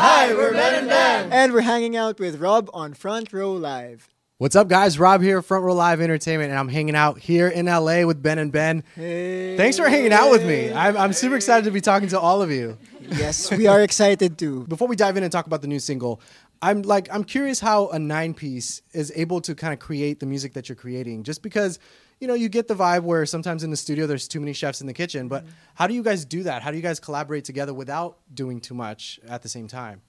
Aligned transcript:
Hi, 0.00 0.32
we're 0.32 0.52
Ben 0.52 0.74
and 0.76 0.88
Ben. 0.88 1.32
And 1.32 1.52
we're 1.52 1.60
hanging 1.60 1.96
out 1.96 2.20
with 2.20 2.38
Rob 2.38 2.70
on 2.72 2.94
Front 2.94 3.32
Row 3.32 3.52
Live. 3.52 4.08
What's 4.36 4.54
up, 4.54 4.68
guys? 4.68 4.96
Rob 4.96 5.22
here, 5.22 5.42
Front 5.42 5.64
Row 5.64 5.74
Live 5.74 6.00
Entertainment, 6.00 6.50
and 6.50 6.58
I'm 6.58 6.68
hanging 6.68 6.94
out 6.94 7.18
here 7.18 7.48
in 7.48 7.66
LA 7.66 8.04
with 8.04 8.22
Ben 8.22 8.38
and 8.38 8.52
Ben. 8.52 8.84
Hey. 8.94 9.56
Thanks 9.56 9.76
for 9.76 9.88
hanging 9.88 10.12
out 10.12 10.30
with 10.30 10.46
me. 10.46 10.72
I'm, 10.72 10.96
I'm 10.96 11.12
super 11.12 11.34
excited 11.34 11.64
to 11.64 11.72
be 11.72 11.80
talking 11.80 12.06
to 12.10 12.20
all 12.20 12.42
of 12.42 12.52
you. 12.52 12.78
Yes, 13.10 13.50
we 13.50 13.66
are 13.66 13.82
excited 13.82 14.38
too. 14.38 14.64
Before 14.68 14.86
we 14.86 14.94
dive 14.94 15.16
in 15.16 15.24
and 15.24 15.32
talk 15.32 15.46
about 15.46 15.62
the 15.62 15.68
new 15.68 15.80
single, 15.80 16.20
I'm 16.62 16.82
like 16.82 17.12
I'm 17.12 17.24
curious 17.24 17.58
how 17.58 17.88
a 17.88 17.98
nine 17.98 18.34
piece 18.34 18.82
is 18.92 19.12
able 19.16 19.40
to 19.40 19.56
kind 19.56 19.72
of 19.72 19.80
create 19.80 20.20
the 20.20 20.26
music 20.26 20.52
that 20.52 20.68
you're 20.68 20.76
creating. 20.76 21.24
Just 21.24 21.42
because 21.42 21.80
you 22.20 22.26
know 22.26 22.34
you 22.34 22.48
get 22.48 22.68
the 22.68 22.74
vibe 22.74 23.02
where 23.02 23.24
sometimes 23.26 23.62
in 23.62 23.70
the 23.70 23.76
studio 23.76 24.06
there's 24.06 24.28
too 24.28 24.40
many 24.40 24.52
chefs 24.52 24.80
in 24.80 24.86
the 24.86 24.94
kitchen, 24.94 25.28
but 25.28 25.44
how 25.74 25.86
do 25.86 25.94
you 25.94 26.02
guys 26.02 26.24
do 26.24 26.42
that? 26.44 26.62
How 26.62 26.70
do 26.70 26.76
you 26.76 26.82
guys 26.82 27.00
collaborate 27.00 27.44
together 27.44 27.72
without 27.72 28.18
doing 28.32 28.60
too 28.60 28.74
much 28.74 29.20
at 29.28 29.42
the 29.42 29.48
same 29.48 29.68
time? 29.68 30.02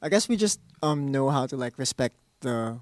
I 0.00 0.08
guess 0.08 0.28
we 0.28 0.36
just 0.36 0.60
um 0.82 1.08
know 1.08 1.30
how 1.30 1.46
to 1.46 1.56
like 1.56 1.78
respect 1.78 2.16
the 2.40 2.80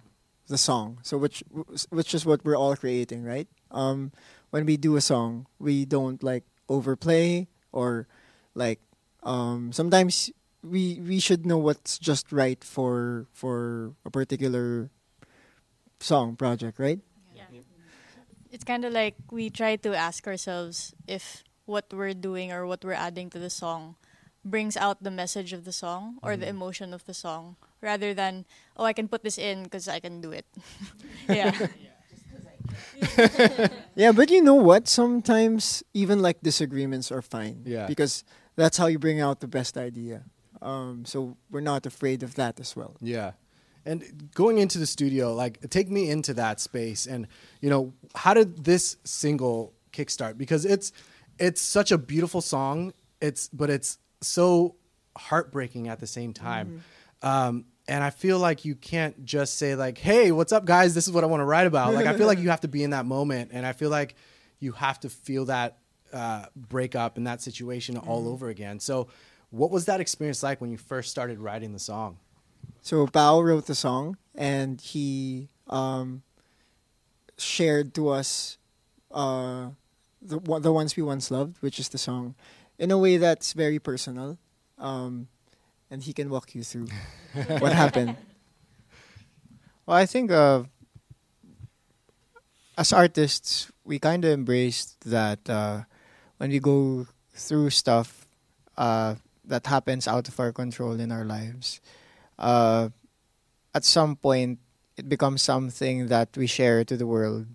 the 0.49 0.59
song. 0.59 0.99
So 1.03 1.19
which 1.19 1.43
which 1.91 2.15
is 2.15 2.27
what 2.27 2.45
we're 2.45 2.57
all 2.57 2.77
creating, 2.77 3.25
right? 3.25 3.49
Um 3.71 4.13
when 4.51 4.67
we 4.67 4.77
do 4.77 4.97
a 4.97 5.01
song, 5.01 5.47
we 5.59 5.85
don't 5.85 6.23
like 6.23 6.45
overplay 6.69 7.49
or 7.73 8.07
like 8.55 8.81
um 9.23 9.73
sometimes 9.73 10.31
we 10.63 11.01
we 11.01 11.19
should 11.19 11.47
know 11.47 11.59
what's 11.59 11.99
just 11.99 12.31
right 12.31 12.63
for 12.63 13.27
for 13.33 13.95
a 14.05 14.11
particular 14.11 14.91
song 16.01 16.37
project, 16.37 16.79
right? 16.79 17.01
It's 18.53 18.65
kind 18.65 18.85
of 18.85 18.93
like 18.93 19.17
we 19.33 19.49
try 19.49 19.77
to 19.77 19.97
ask 19.97 20.29
ourselves 20.29 20.93
if 21.09 21.43
what 21.65 21.87
we're 21.91 22.13
doing 22.13 22.53
or 22.53 22.67
what 22.67 22.85
we're 22.85 22.93
adding 22.93 23.31
to 23.31 23.39
the 23.39 23.49
song 23.49 23.97
brings 24.45 24.77
out 24.77 25.03
the 25.03 25.11
message 25.11 25.53
of 25.55 25.65
the 25.65 25.73
song 25.73 26.19
or 26.23 26.37
the 26.37 26.47
emotion 26.49 26.93
of 26.93 27.07
the 27.07 27.15
song 27.15 27.57
rather 27.81 28.13
than 28.13 28.45
oh 28.77 28.85
I 28.85 28.93
can 28.93 29.09
put 29.09 29.25
this 29.25 29.39
in 29.39 29.65
because 29.65 29.89
I 29.89 30.01
can 30.01 30.21
do 30.21 30.33
it. 30.33 30.45
yeah. 31.29 31.57
Yeah, 33.95 34.13
but 34.13 34.31
you 34.31 34.43
know 34.43 34.55
what? 34.55 34.89
Sometimes 34.89 35.83
even 35.95 36.21
like 36.21 36.41
disagreements 36.41 37.13
are 37.13 37.23
fine. 37.23 37.63
Yeah. 37.65 37.87
Because 37.87 38.25
that's 38.57 38.77
how 38.77 38.87
you 38.87 38.99
bring 38.99 39.21
out 39.21 39.41
the 39.41 39.49
best 39.49 39.77
idea. 39.77 40.25
Um, 40.61 41.05
so 41.05 41.37
we're 41.51 41.61
not 41.61 41.87
afraid 41.87 42.23
of 42.23 42.35
that 42.37 42.61
as 42.61 42.77
well. 42.77 42.97
Yeah. 43.01 43.33
And 43.85 44.31
going 44.35 44.59
into 44.59 44.79
the 44.79 44.87
studio, 44.87 45.35
like 45.35 45.69
take 45.71 45.91
me 45.91 46.09
into 46.11 46.35
that 46.35 46.61
space 46.61 47.07
and 47.07 47.27
you 47.61 47.71
know, 47.71 47.93
how 48.15 48.35
did 48.35 48.65
this 48.65 48.97
single 49.05 49.73
kickstart? 49.93 50.39
Because 50.39 50.65
it's 50.65 50.93
it's 51.39 51.61
such 51.61 51.93
a 51.93 51.99
beautiful 51.99 52.41
song. 52.41 52.93
It's 53.21 53.49
but 53.49 53.71
it's 53.71 53.99
so 54.21 54.77
heartbreaking 55.17 55.89
at 55.89 56.01
the 56.01 56.07
same 56.07 56.33
time. 56.33 56.83
Um, 57.23 57.65
and 57.89 58.03
I 58.05 58.11
feel 58.11 58.39
like 58.39 58.65
you 58.65 58.75
can't 58.77 59.25
just 59.25 59.59
say 59.59 59.75
like, 59.75 59.99
"Hey, 59.99 60.31
what's 60.31 60.53
up, 60.53 60.65
guys? 60.65 60.95
This 60.95 61.07
is 61.09 61.13
what 61.13 61.25
I 61.25 61.27
want 61.27 61.41
to 61.41 61.45
write 61.45 61.67
about." 61.67 61.95
Like, 61.95 62.07
I 62.07 62.17
feel 62.17 62.27
like 62.29 62.39
you 62.39 62.51
have 62.55 62.61
to 62.61 62.69
be 62.69 62.85
in 62.85 62.91
that 62.91 63.07
moment, 63.07 63.51
and 63.53 63.67
I 63.67 63.73
feel 63.73 63.91
like 63.91 64.15
you 64.61 64.73
have 64.73 65.01
to 65.01 65.09
feel 65.11 65.47
that 65.47 65.79
uh, 66.13 66.47
breakup 66.55 67.17
and 67.17 67.27
that 67.27 67.43
situation 67.43 67.97
all 67.97 68.29
over 68.29 68.49
again. 68.49 68.79
So, 68.79 69.09
what 69.51 69.71
was 69.71 69.87
that 69.87 70.01
experience 70.01 70.43
like 70.43 70.61
when 70.61 70.71
you 70.71 70.79
first 70.79 71.11
started 71.11 71.39
writing 71.41 71.73
the 71.73 71.81
song? 71.81 72.19
So 72.83 73.07
Pao 73.07 73.41
wrote 73.41 73.67
the 73.67 73.77
song 73.77 74.17
and 74.35 74.81
he 74.81 75.49
um, 75.69 76.23
shared 77.39 77.95
to 77.95 78.09
us 78.11 78.59
uh, 79.11 79.71
the 80.21 80.39
the 80.59 80.73
ones 80.73 80.97
we 80.97 81.03
once 81.03 81.31
loved, 81.31 81.63
which 81.63 81.79
is 81.79 81.89
the 81.89 81.99
song, 81.99 82.35
in 82.79 82.91
a 82.91 82.99
way 82.99 83.19
that's 83.19 83.53
very 83.53 83.79
personal, 83.79 84.37
um, 84.79 85.29
and 85.91 86.03
he 86.03 86.13
can 86.13 86.29
walk 86.29 86.55
you 86.55 86.63
through 86.63 86.89
what 87.63 87.73
happened. 87.73 88.17
Well, 89.87 89.97
I 89.97 90.07
think 90.07 90.31
uh, 90.31 90.65
as 92.77 92.93
artists, 92.93 93.71
we 93.85 93.99
kind 93.99 94.25
of 94.25 94.33
embraced 94.33 95.01
that 95.07 95.49
uh, 95.49 95.83
when 96.39 96.51
we 96.51 96.59
go 96.59 97.07
through 97.35 97.71
stuff 97.71 98.27
uh, 98.77 99.17
that 99.45 99.67
happens 99.67 100.09
out 100.09 100.29
of 100.29 100.39
our 100.41 100.53
control 100.53 100.99
in 100.99 101.13
our 101.13 101.25
lives, 101.25 101.81
uh, 102.39 102.89
at 103.75 103.85
some 103.85 104.17
point 104.17 104.59
it 104.97 105.09
becomes 105.09 105.43
something 105.43 106.09
that 106.09 106.29
we 106.37 106.47
share 106.47 106.85
to 106.85 106.97
the 106.97 107.07
world 107.07 107.47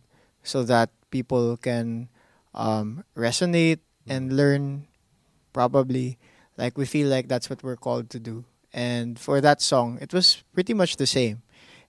so 0.44 0.64
that 0.64 0.90
people 1.12 1.58
can 1.58 2.10
um, 2.54 3.04
resonate 3.16 3.80
and 4.08 4.36
learn 4.36 4.88
probably. 5.54 6.18
Like 6.58 6.78
we 6.78 6.86
feel 6.86 7.08
like 7.08 7.28
that's 7.28 7.50
what 7.50 7.62
we're 7.62 7.78
called 7.78 8.10
to 8.12 8.20
do. 8.20 8.46
And 8.74 9.20
for 9.20 9.42
that 9.42 9.62
song 9.62 9.98
it 10.02 10.14
was 10.14 10.44
pretty 10.54 10.74
much 10.74 10.98
the 10.98 11.06
same. 11.08 11.42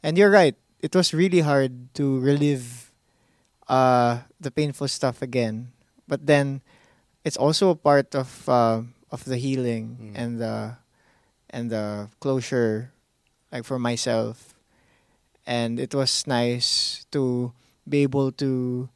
And 0.03 0.17
you're 0.19 0.31
right 0.31 0.55
it 0.81 0.95
was 0.95 1.13
really 1.13 1.41
hard 1.41 1.93
to 1.95 2.21
relive 2.21 2.93
uh, 3.67 4.21
the 4.41 4.51
painful 4.51 4.89
stuff 4.89 5.23
again. 5.23 5.73
But 6.07 6.27
then 6.27 6.63
it's 7.25 7.37
also 7.37 7.71
a 7.71 7.77
part 7.77 8.15
of 8.15 8.49
uh, 8.49 8.83
of 9.11 9.25
the 9.25 9.37
healing 9.37 9.97
Mm. 9.99 10.13
and 10.15 10.31
the 10.41 10.77
and 11.51 11.71
the 11.71 12.09
closure 12.21 12.93
like 13.53 13.65
for 13.65 13.79
myself. 13.79 14.55
And 15.47 15.81
it 15.81 15.95
was 15.95 16.27
nice 16.27 17.07
to 17.13 17.53
be 17.89 18.03
able 18.03 18.33
to 18.33 18.89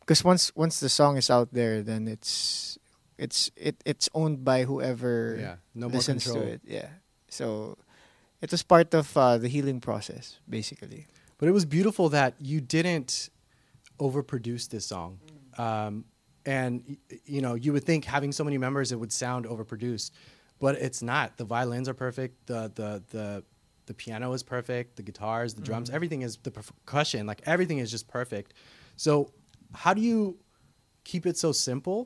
because 0.00 0.24
once 0.24 0.50
once 0.56 0.80
the 0.80 0.88
song 0.88 1.16
is 1.16 1.30
out 1.30 1.52
there 1.54 1.82
then 1.82 2.08
it's 2.08 2.76
it's 3.16 3.50
it 3.54 3.76
it's 3.86 4.08
owned 4.14 4.42
by 4.44 4.64
whoever 4.64 5.36
Yeah, 5.38 5.56
no 5.74 5.86
more 5.88 5.98
listens 5.98 6.24
control. 6.24 6.44
to 6.46 6.52
it. 6.52 6.60
Yeah. 6.66 6.88
So 7.28 7.78
it 8.40 8.50
was 8.50 8.64
part 8.64 8.92
of 8.94 9.16
uh, 9.16 9.38
the 9.38 9.46
healing 9.48 9.80
process 9.80 10.40
basically. 10.48 11.06
But 11.38 11.48
it 11.48 11.52
was 11.52 11.64
beautiful 11.64 12.08
that 12.10 12.34
you 12.40 12.60
didn't 12.60 13.30
overproduce 14.00 14.68
this 14.68 14.86
song. 14.86 15.18
Um, 15.58 16.04
and 16.44 16.82
y- 16.88 17.18
you 17.24 17.40
know, 17.40 17.54
you 17.54 17.72
would 17.72 17.84
think 17.84 18.04
having 18.04 18.32
so 18.32 18.42
many 18.42 18.58
members 18.58 18.90
it 18.90 18.98
would 18.98 19.12
sound 19.12 19.46
overproduced, 19.46 20.10
but 20.62 20.76
it's 20.76 21.02
not. 21.02 21.36
The 21.36 21.44
violins 21.44 21.88
are 21.88 21.94
perfect. 22.06 22.46
The 22.46 22.70
the 22.74 23.02
the 23.10 23.44
the 23.86 23.94
piano 23.94 24.32
is 24.32 24.42
perfect. 24.44 24.94
The 24.96 25.02
guitars, 25.02 25.54
the 25.54 25.60
drums, 25.60 25.90
everything 25.90 26.22
is 26.22 26.38
the 26.42 26.52
percussion. 26.52 27.26
Like 27.26 27.42
everything 27.44 27.78
is 27.78 27.90
just 27.90 28.06
perfect. 28.08 28.54
So, 28.96 29.32
how 29.74 29.92
do 29.92 30.00
you 30.00 30.38
keep 31.04 31.26
it 31.26 31.36
so 31.36 31.50
simple, 31.50 32.00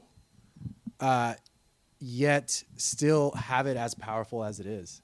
uh, 1.00 1.34
yet 2.00 2.64
still 2.76 3.32
have 3.32 3.66
it 3.66 3.76
as 3.76 3.94
powerful 3.94 4.42
as 4.42 4.58
it 4.58 4.66
is? 4.66 5.02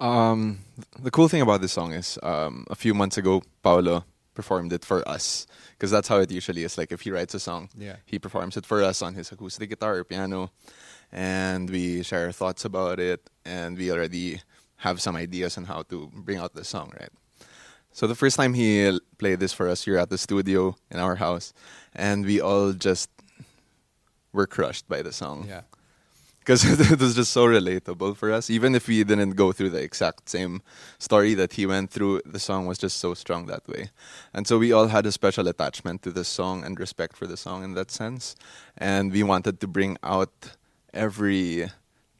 Um, 0.00 0.60
the 1.02 1.10
cool 1.10 1.28
thing 1.28 1.42
about 1.42 1.60
this 1.60 1.72
song 1.72 1.92
is 1.92 2.18
um, 2.22 2.64
a 2.70 2.74
few 2.74 2.94
months 2.94 3.18
ago, 3.18 3.42
Paolo 3.62 4.04
performed 4.34 4.72
it 4.72 4.84
for 4.84 5.06
us 5.08 5.46
because 5.72 5.90
that's 5.90 6.08
how 6.08 6.18
it 6.18 6.30
usually 6.30 6.64
is. 6.64 6.76
Like 6.76 6.90
if 6.92 7.02
he 7.02 7.10
writes 7.10 7.34
a 7.34 7.40
song, 7.40 7.68
Yeah. 7.78 7.96
he 8.04 8.18
performs 8.18 8.56
it 8.56 8.66
for 8.66 8.82
us 8.82 9.02
on 9.02 9.14
his 9.14 9.30
acoustic 9.32 9.68
guitar 9.70 9.96
or 9.96 10.04
piano, 10.04 10.50
and 11.14 11.70
we 11.70 12.02
share 12.02 12.26
our 12.26 12.32
thoughts 12.32 12.64
about 12.66 12.98
it, 13.00 13.30
and 13.46 13.78
we 13.78 13.90
already 13.90 14.40
have 14.78 15.00
some 15.00 15.16
ideas 15.16 15.56
on 15.56 15.64
how 15.64 15.82
to 15.84 16.10
bring 16.14 16.38
out 16.38 16.54
the 16.54 16.64
song, 16.64 16.92
right? 17.00 17.08
So 17.92 18.06
the 18.06 18.14
first 18.16 18.36
time 18.36 18.54
he 18.54 18.98
played 19.18 19.38
this 19.40 19.52
for 19.52 19.68
us 19.68 19.84
here 19.84 19.96
at 19.98 20.10
the 20.10 20.18
studio 20.18 20.76
in 20.90 20.98
our 20.98 21.14
house, 21.16 21.54
and 21.94 22.26
we 22.26 22.40
all 22.40 22.72
just 22.72 23.08
were 24.32 24.46
crushed 24.48 24.88
by 24.88 25.00
the 25.02 25.12
song 25.12 25.46
Yeah. 25.48 25.62
because 26.40 26.64
it 26.92 26.98
was 27.00 27.14
just 27.14 27.30
so 27.32 27.46
relatable 27.46 28.16
for 28.16 28.32
us. 28.32 28.50
Even 28.50 28.74
if 28.74 28.88
we 28.88 29.04
didn't 29.04 29.30
go 29.36 29.52
through 29.52 29.70
the 29.70 29.80
exact 29.82 30.28
same 30.28 30.60
story 30.98 31.34
that 31.34 31.52
he 31.52 31.66
went 31.66 31.90
through, 31.92 32.20
the 32.26 32.40
song 32.40 32.66
was 32.66 32.78
just 32.78 32.98
so 32.98 33.14
strong 33.14 33.46
that 33.46 33.66
way. 33.68 33.90
And 34.34 34.44
so 34.48 34.58
we 34.58 34.72
all 34.72 34.88
had 34.88 35.06
a 35.06 35.12
special 35.12 35.46
attachment 35.46 36.02
to 36.02 36.10
the 36.10 36.24
song 36.24 36.64
and 36.64 36.78
respect 36.80 37.16
for 37.16 37.28
the 37.28 37.36
song 37.36 37.62
in 37.62 37.74
that 37.74 37.90
sense. 37.92 38.34
And 38.76 39.12
we 39.12 39.22
wanted 39.22 39.60
to 39.60 39.68
bring 39.68 39.96
out 40.02 40.56
every 40.94 41.70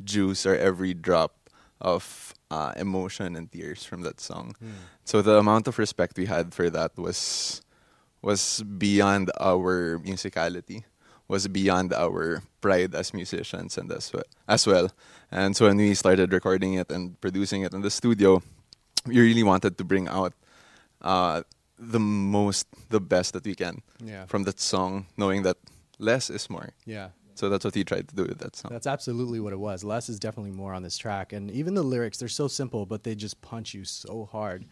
juice 0.02 0.44
or 0.46 0.54
every 0.56 0.92
drop 0.94 1.32
of 1.80 2.34
uh, 2.50 2.72
emotion 2.76 3.36
and 3.36 3.50
tears 3.50 3.84
from 3.84 4.02
that 4.02 4.20
song. 4.20 4.54
So 5.04 5.22
the 5.22 5.38
amount 5.38 5.68
of 5.68 5.78
respect 5.78 6.16
we 6.18 6.26
had 6.26 6.52
for 6.54 6.70
that 6.70 6.92
was 6.98 7.62
was 8.22 8.62
beyond 8.78 9.30
our 9.40 9.98
musicality 10.00 10.84
was 11.28 11.46
beyond 11.48 11.92
our 11.92 12.42
pride 12.60 12.94
as 12.94 13.12
musicians 13.14 13.76
and 13.78 13.90
as 13.92 14.12
well, 14.12 14.24
as 14.48 14.66
well. 14.66 14.90
And 15.30 15.56
so 15.56 15.66
when 15.66 15.76
we 15.76 15.94
started 15.94 16.32
recording 16.32 16.74
it 16.74 16.90
and 16.90 17.18
producing 17.20 17.62
it 17.62 17.72
in 17.74 17.80
the 17.80 17.90
studio, 17.90 18.42
we 19.06 19.18
really 19.20 19.42
wanted 19.42 19.76
to 19.78 19.84
bring 19.84 20.08
out 20.08 20.32
uh, 21.00 21.42
the 21.78 21.98
most, 22.00 22.66
the 22.90 23.00
best 23.00 23.32
that 23.32 23.44
we 23.44 23.54
can 23.54 23.82
Yeah. 24.04 24.24
from 24.26 24.44
that 24.44 24.60
song, 24.60 25.06
knowing 25.16 25.42
that 25.44 25.56
less 25.98 26.28
is 26.30 26.48
more. 26.50 26.70
Yeah. 26.86 27.08
So 27.34 27.48
that's 27.48 27.64
what 27.64 27.74
he 27.74 27.84
tried 27.84 28.08
to 28.08 28.14
do 28.14 28.22
with 28.24 28.38
that 28.38 28.56
song. 28.56 28.70
That's 28.72 28.86
absolutely 28.86 29.40
what 29.40 29.52
it 29.52 29.58
was. 29.58 29.82
Less 29.82 30.08
is 30.08 30.18
definitely 30.20 30.52
more 30.52 30.72
on 30.72 30.82
this 30.82 30.96
track, 30.96 31.32
and 31.32 31.50
even 31.50 31.74
the 31.74 31.82
lyrics 31.82 32.18
they're 32.18 32.28
so 32.28 32.48
simple, 32.48 32.86
but 32.86 33.02
they 33.02 33.14
just 33.14 33.40
punch 33.40 33.74
you 33.74 33.84
so 33.84 34.28
hard. 34.30 34.66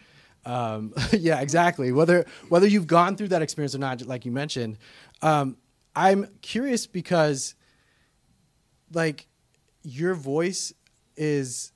Um, 0.44 0.94
yeah, 1.12 1.40
exactly. 1.40 1.92
Whether 1.92 2.24
whether 2.48 2.66
you've 2.66 2.86
gone 2.86 3.16
through 3.16 3.28
that 3.28 3.42
experience 3.42 3.74
or 3.74 3.78
not, 3.78 4.02
like 4.02 4.24
you 4.24 4.32
mentioned, 4.32 4.78
um, 5.22 5.56
I'm 5.94 6.26
curious 6.40 6.86
because, 6.86 7.54
like, 8.92 9.26
your 9.82 10.14
voice 10.14 10.72
is 11.16 11.72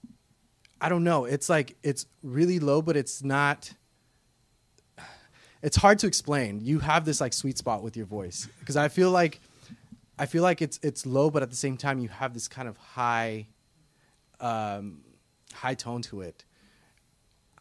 I 0.81 0.89
don't 0.89 1.05
know. 1.05 1.25
It's 1.25 1.49
like 1.49 1.77
it's 1.83 2.07
really 2.23 2.59
low, 2.59 2.83
but 2.83 2.97
it's 2.97 3.23
not. 3.23 3.73
It's 5.63 5.77
hard 5.79 5.99
to 6.01 6.07
explain. 6.07 6.61
You 6.61 6.79
have 6.79 7.05
this 7.05 7.21
like 7.21 7.33
sweet 7.33 7.59
spot 7.59 7.83
with 7.83 7.97
your 7.97 8.07
voice 8.07 8.47
because 8.61 8.77
I 8.77 8.87
feel 8.87 9.11
like, 9.11 9.41
I 10.19 10.27
feel 10.27 10.43
like 10.43 10.63
it's 10.63 10.79
it's 10.83 11.05
low, 11.05 11.31
but 11.31 11.43
at 11.43 11.51
the 11.51 11.57
same 11.57 11.77
time 11.77 11.99
you 11.99 12.09
have 12.09 12.33
this 12.33 12.49
kind 12.49 12.69
of 12.69 12.77
high, 12.77 13.49
um, 14.41 15.03
high 15.53 15.75
tone 15.75 16.03
to 16.03 16.23
it. 16.23 16.45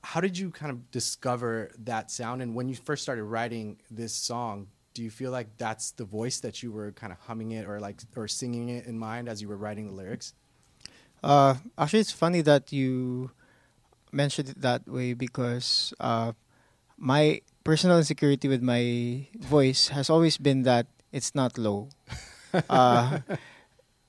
How 0.01 0.21
did 0.21 0.37
you 0.37 0.51
kind 0.51 0.71
of 0.71 0.91
discover 0.91 1.71
that 1.79 2.11
sound? 2.11 2.41
And 2.41 2.55
when 2.55 2.69
you 2.69 2.75
first 2.75 3.01
started 3.03 3.23
writing 3.23 3.79
this 3.89 4.13
song, 4.13 4.67
do 4.93 5.03
you 5.03 5.09
feel 5.09 5.31
like 5.31 5.57
that's 5.57 5.91
the 5.91 6.05
voice 6.05 6.39
that 6.39 6.63
you 6.63 6.71
were 6.71 6.91
kind 6.91 7.11
of 7.11 7.19
humming 7.19 7.51
it 7.51 7.67
or 7.67 7.79
like 7.79 8.01
or 8.15 8.27
singing 8.27 8.69
it 8.69 8.85
in 8.85 8.97
mind 8.97 9.27
as 9.27 9.41
you 9.41 9.49
were 9.49 9.57
writing 9.57 9.87
the 9.87 9.93
lyrics? 9.93 10.33
Uh, 11.23 11.55
actually, 11.77 11.99
it's 11.99 12.11
funny 12.11 12.41
that 12.41 12.71
you 12.71 13.31
mentioned 14.11 14.49
it 14.49 14.61
that 14.61 14.87
way 14.87 15.13
because 15.13 15.93
uh, 15.99 16.31
my 16.97 17.41
personal 17.63 17.97
insecurity 17.97 18.47
with 18.47 18.61
my 18.61 19.27
voice 19.39 19.89
has 19.89 20.09
always 20.09 20.37
been 20.37 20.63
that 20.63 20.87
it's 21.11 21.35
not 21.35 21.57
low. 21.57 21.89
uh, 22.69 23.19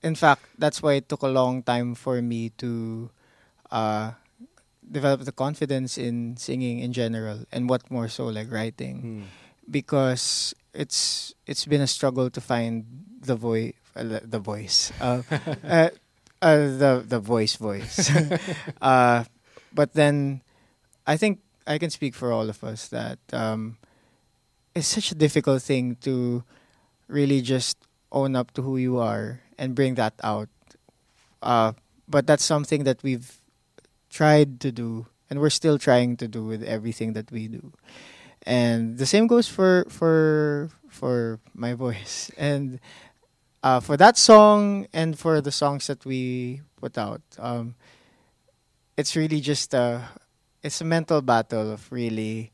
in 0.02 0.14
fact, 0.14 0.42
that's 0.58 0.82
why 0.82 0.94
it 0.94 1.08
took 1.08 1.22
a 1.22 1.28
long 1.28 1.62
time 1.62 1.94
for 1.94 2.20
me 2.22 2.50
to 2.58 3.10
uh, 3.70 4.12
develop 4.90 5.22
the 5.22 5.32
confidence 5.32 5.98
in 5.98 6.36
singing 6.36 6.78
in 6.80 6.92
general, 6.92 7.44
and 7.52 7.68
what 7.68 7.90
more 7.90 8.08
so 8.08 8.26
like 8.26 8.50
writing, 8.50 9.06
because 9.70 10.54
it's 10.74 11.34
it's 11.46 11.64
been 11.66 11.80
a 11.80 11.86
struggle 11.86 12.30
to 12.30 12.40
find 12.40 12.84
the 13.20 13.34
voice, 13.36 13.74
uh, 13.96 14.20
the 14.22 14.38
voice, 14.38 14.92
uh, 15.00 15.22
uh, 15.64 15.90
uh, 16.42 16.56
the 16.56 17.04
the 17.06 17.18
voice 17.20 17.56
voice. 17.56 18.10
uh, 18.80 19.24
but 19.72 19.92
then, 19.94 20.42
I 21.06 21.16
think 21.16 21.40
I 21.66 21.78
can 21.78 21.90
speak 21.90 22.14
for 22.14 22.32
all 22.32 22.48
of 22.48 22.62
us 22.62 22.88
that 22.88 23.18
um, 23.32 23.78
it's 24.74 24.86
such 24.88 25.10
a 25.10 25.14
difficult 25.16 25.62
thing 25.62 25.96
to 26.02 26.44
really 27.08 27.40
just 27.40 27.76
own 28.16 28.32
up 28.34 28.56
to 28.56 28.64
who 28.64 28.80
you 28.80 28.96
are 28.96 29.44
and 29.60 29.76
bring 29.76 29.94
that 30.00 30.16
out. 30.24 30.48
Uh, 31.44 31.76
but 32.08 32.26
that's 32.26 32.44
something 32.44 32.84
that 32.88 33.02
we've 33.04 33.36
tried 34.08 34.60
to 34.64 34.72
do, 34.72 35.06
and 35.28 35.38
we're 35.40 35.52
still 35.52 35.76
trying 35.76 36.16
to 36.16 36.26
do 36.26 36.40
with 36.42 36.64
everything 36.64 37.12
that 37.12 37.28
we 37.30 37.48
do. 37.48 37.72
And 38.48 38.96
the 38.96 39.04
same 39.04 39.26
goes 39.28 39.48
for 39.48 39.84
for 39.92 40.70
for 40.88 41.40
my 41.52 41.74
voice 41.84 42.32
and 42.38 42.80
uh, 43.62 43.80
for 43.80 43.96
that 44.00 44.16
song 44.16 44.86
and 44.94 45.18
for 45.18 45.42
the 45.42 45.52
songs 45.52 45.86
that 45.88 46.06
we 46.06 46.62
put 46.80 46.96
out. 46.96 47.20
Um, 47.38 47.74
it's 48.96 49.16
really 49.16 49.40
just 49.44 49.74
a 49.74 50.08
it's 50.62 50.80
a 50.80 50.84
mental 50.84 51.20
battle 51.20 51.72
of 51.72 51.90
really 51.92 52.50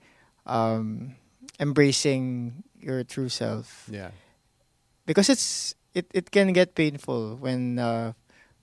um, 0.46 1.14
embracing 1.60 2.64
your 2.80 3.04
true 3.04 3.28
self 3.28 3.86
Yeah. 3.90 4.10
Because 5.06 5.28
it's 5.28 5.74
it, 5.94 6.06
it 6.14 6.30
can 6.30 6.52
get 6.52 6.74
painful 6.74 7.36
when 7.36 7.78
uh, 7.78 8.12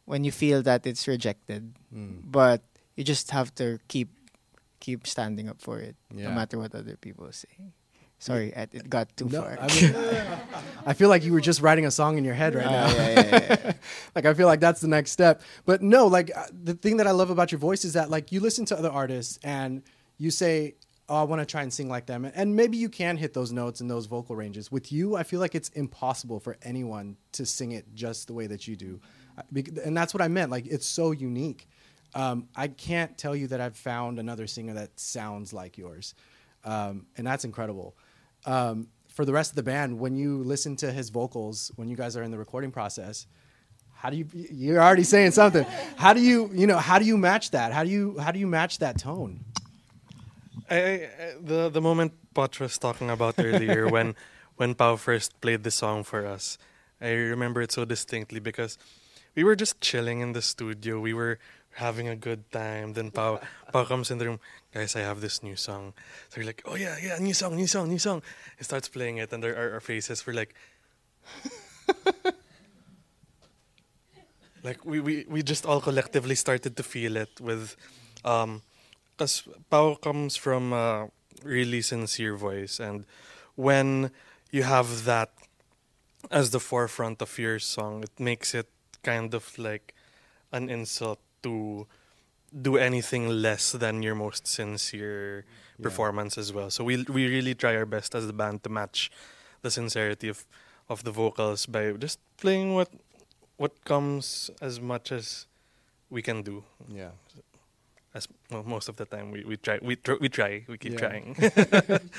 when 0.06 0.24
you 0.24 0.32
feel 0.32 0.62
that 0.64 0.86
it's 0.88 1.08
rejected 1.08 1.76
Mm. 1.90 2.22
but 2.30 2.62
you 2.96 3.04
just 3.04 3.32
have 3.32 3.50
to 3.56 3.80
keep 3.88 4.10
keep 4.80 5.08
standing 5.08 5.50
up 5.50 5.58
for 5.62 5.80
it 5.80 5.96
Yeah. 6.14 6.30
no 6.30 6.36
matter 6.38 6.58
what 6.62 6.74
other 6.76 6.96
people 7.02 7.26
say 7.34 7.50
sorry 8.20 8.54
Ed, 8.54 8.70
it 8.74 8.90
got 8.90 9.10
too 9.18 9.26
No, 9.32 9.42
far 9.42 9.58
I, 9.60 9.68
mean, 9.74 9.90
I 10.86 10.94
feel 10.94 11.10
like 11.10 11.24
you 11.24 11.34
were 11.34 11.42
just 11.42 11.62
writing 11.62 11.86
a 11.86 11.92
song 11.92 12.18
in 12.18 12.24
your 12.24 12.36
head 12.36 12.54
right 12.54 12.66
Ah, 12.68 12.72
now. 12.72 12.88
yeah, 12.94 13.10
yeah, 13.10 13.40
yeah. 13.66 13.74
like 14.16 14.26
I 14.30 14.34
feel 14.38 14.46
like 14.48 14.60
that's 14.60 14.82
the 14.82 14.88
next 14.92 15.12
step. 15.12 15.42
But 15.66 15.82
no, 15.82 16.06
like 16.08 16.30
uh, 16.36 16.46
the 16.52 16.74
thing 16.76 16.98
that 16.98 17.08
I 17.08 17.12
love 17.12 17.30
about 17.32 17.52
your 17.52 17.60
voice 17.60 17.84
is 17.86 17.94
that 17.94 18.10
like 18.10 18.32
you 18.32 18.40
listen 18.40 18.66
to 18.70 18.78
other 18.78 18.92
artists 18.92 19.40
and 19.42 19.82
you 20.18 20.32
say, 20.32 20.76
"Oh, 21.10 21.16
I 21.16 21.24
want 21.24 21.42
to 21.42 21.46
try 21.46 21.64
and 21.64 21.74
sing 21.74 21.90
like 21.90 22.06
them," 22.06 22.30
and 22.34 22.56
maybe 22.56 22.78
you 22.78 22.90
can 22.90 23.18
hit 23.18 23.34
those 23.34 23.52
notes 23.52 23.82
and 23.82 23.90
those 23.90 24.06
vocal 24.06 24.36
ranges. 24.36 24.72
With 24.72 24.92
you, 24.92 25.16
I 25.16 25.24
feel 25.24 25.40
like 25.40 25.56
it's 25.56 25.70
impossible 25.70 26.40
for 26.40 26.58
anyone 26.62 27.18
to 27.34 27.46
sing 27.46 27.72
it 27.72 27.94
just 27.94 28.28
the 28.28 28.34
way 28.34 28.48
that 28.48 28.68
you 28.68 28.76
do, 28.76 29.00
and 29.84 29.96
that's 29.98 30.14
what 30.14 30.22
I 30.22 30.28
meant. 30.28 30.52
Like 30.52 30.66
it's 30.68 30.86
so 30.86 31.12
unique. 31.12 31.68
Um, 32.16 32.48
I 32.56 32.68
can't 32.68 33.18
tell 33.18 33.36
you 33.36 33.48
that 33.48 33.62
I've 33.62 33.78
found 33.78 34.20
another 34.20 34.48
singer 34.48 34.74
that 34.74 35.00
sounds 35.00 35.54
like 35.54 35.78
yours, 35.78 36.16
um, 36.64 37.06
and 37.18 37.28
that's 37.28 37.46
incredible. 37.46 37.96
Um, 38.46 38.88
for 39.08 39.26
the 39.26 39.34
rest 39.34 39.52
of 39.52 39.56
the 39.56 39.64
band, 39.64 40.00
when 40.00 40.16
you 40.16 40.44
listen 40.44 40.76
to 40.78 40.92
his 40.92 41.10
vocals, 41.10 41.72
when 41.76 41.90
you 41.90 41.98
guys 41.98 42.16
are 42.16 42.24
in 42.24 42.32
the 42.32 42.38
recording 42.38 42.72
process, 42.72 43.28
how 44.00 44.10
do 44.10 44.16
you? 44.16 44.26
You're 44.34 44.82
already 44.82 45.04
saying 45.04 45.32
something. 45.32 45.66
How 45.98 46.14
do 46.14 46.22
you? 46.22 46.50
You 46.54 46.68
know, 46.68 46.78
how 46.78 47.00
do 47.00 47.06
you 47.06 47.18
match 47.18 47.52
that? 47.52 47.74
How 47.74 47.84
do 47.84 47.90
you? 47.90 48.18
How 48.18 48.32
do 48.32 48.40
you 48.40 48.48
match 48.48 48.80
that 48.80 48.98
tone? 48.98 49.44
I, 50.70 50.76
I, 50.76 51.10
the 51.42 51.70
the 51.70 51.82
moment 51.82 52.14
Poch 52.34 52.60
was 52.60 52.78
talking 52.78 53.10
about 53.10 53.36
earlier 53.40 53.88
when 53.88 54.16
when 54.58 54.76
Pau 54.76 54.96
first 54.98 55.40
played 55.42 55.64
the 55.64 55.72
song 55.72 56.04
for 56.04 56.26
us, 56.26 56.58
I 57.02 57.12
remember 57.12 57.62
it 57.62 57.72
so 57.72 57.86
distinctly 57.86 58.40
because 58.40 58.78
we 59.36 59.44
were 59.44 59.56
just 59.56 59.82
chilling 59.82 60.20
in 60.22 60.34
the 60.34 60.42
studio. 60.42 61.00
We 61.00 61.14
were 61.14 61.40
having 61.74 62.08
a 62.08 62.16
good 62.16 62.52
time. 62.52 62.94
Then 62.94 63.10
Pau 63.12 63.40
Pau 63.74 63.86
comes 63.86 64.12
in 64.12 64.18
the 64.20 64.26
room. 64.26 64.40
Guys, 64.74 64.96
I 64.96 65.02
have 65.02 65.22
this 65.22 65.42
new 65.42 65.56
song. 65.56 65.94
So 66.30 66.42
we're 66.42 66.48
like, 66.48 66.62
oh 66.66 66.76
yeah, 66.76 66.98
yeah, 67.02 67.18
new 67.18 67.34
song, 67.34 67.56
new 67.56 67.68
song, 67.68 67.90
new 67.90 68.00
song. 68.00 68.22
He 68.58 68.64
starts 68.64 68.88
playing 68.88 69.18
it, 69.18 69.34
and 69.34 69.44
our, 69.44 69.56
our, 69.56 69.72
our 69.74 69.82
faces 69.82 70.26
were 70.26 70.34
like. 70.34 70.54
like 74.64 74.84
we, 74.86 75.00
we, 75.00 75.26
we 75.28 75.42
just 75.44 75.66
all 75.66 75.82
collectively 75.82 76.36
started 76.36 76.76
to 76.78 76.84
feel 76.84 77.16
it 77.18 77.30
with 77.40 77.76
um 78.26 78.62
because 79.20 79.44
power 79.70 79.96
comes 79.98 80.38
from 80.38 80.72
a 80.72 81.10
really 81.44 81.82
sincere 81.82 82.36
voice, 82.38 82.80
and 82.80 83.06
when 83.56 84.12
you 84.50 84.64
have 84.64 85.04
that 85.04 85.30
as 86.32 86.52
the 86.52 86.60
forefront 86.60 87.22
of 87.22 87.38
your 87.38 87.60
song, 87.60 88.04
it 88.04 88.16
makes 88.18 88.56
it 88.56 88.68
kind 89.04 89.34
of 89.34 89.58
like 89.60 89.94
an 90.54 90.70
insult 90.70 91.20
to 91.44 91.86
do 92.62 92.78
anything 92.78 93.28
less 93.28 93.74
than 93.74 94.02
your 94.02 94.16
most 94.16 94.48
sincere 94.48 95.44
Yeah. 95.78 95.84
performance 95.84 96.38
as 96.38 96.52
well. 96.52 96.70
So 96.72 96.84
we 96.84 97.04
we 97.08 97.28
really 97.28 97.56
try 97.56 97.76
our 97.76 97.86
best 97.86 98.16
as 98.16 98.26
the 98.26 98.34
band 98.34 98.64
to 98.64 98.70
match 98.70 99.12
the 99.64 99.72
sincerity 99.72 100.30
of 100.30 100.46
of 100.90 101.04
the 101.04 101.12
vocals 101.12 101.68
by 101.68 101.92
just 102.00 102.20
playing 102.38 102.74
what 102.76 102.90
what 103.58 103.74
comes 103.84 104.50
as 104.62 104.80
much 104.80 105.12
as 105.12 105.48
we 106.10 106.22
can 106.22 106.42
do 106.44 106.64
Yeah. 106.88 107.12
As 108.14 108.28
well, 108.50 108.64
most 108.64 108.90
of 108.90 108.96
the 108.96 109.06
time 109.06 109.32
we, 109.32 109.44
we 109.44 109.58
try 109.58 109.80
we 109.82 109.96
tr- 109.96 110.20
we 110.20 110.30
try 110.30 110.66
we 110.68 110.78
keep 110.78 110.94
Yeah. 110.94 111.00
trying 111.00 111.36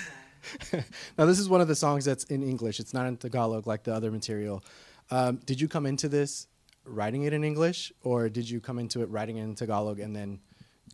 Now 1.19 1.27
this 1.27 1.39
is 1.39 1.49
one 1.49 1.61
of 1.61 1.69
the 1.69 1.75
songs 1.77 2.05
that's 2.05 2.25
in 2.25 2.43
English. 2.43 2.81
It's 2.81 2.95
not 2.95 3.07
in 3.07 3.17
Tagalog 3.17 3.67
like 3.67 3.83
the 3.85 3.93
other 3.95 4.11
material. 4.11 4.63
Um, 5.11 5.37
did 5.45 5.61
you 5.61 5.69
come 5.69 5.85
into 5.87 6.09
this 6.09 6.47
writing 6.85 7.25
it 7.25 7.33
in 7.33 7.45
English, 7.45 7.93
or 8.03 8.29
did 8.31 8.49
you 8.49 8.59
come 8.61 8.79
into 8.79 9.03
it 9.03 9.11
writing 9.11 9.37
it 9.37 9.43
in 9.45 9.55
Tagalog 9.55 10.01
and 10.01 10.17
then 10.17 10.41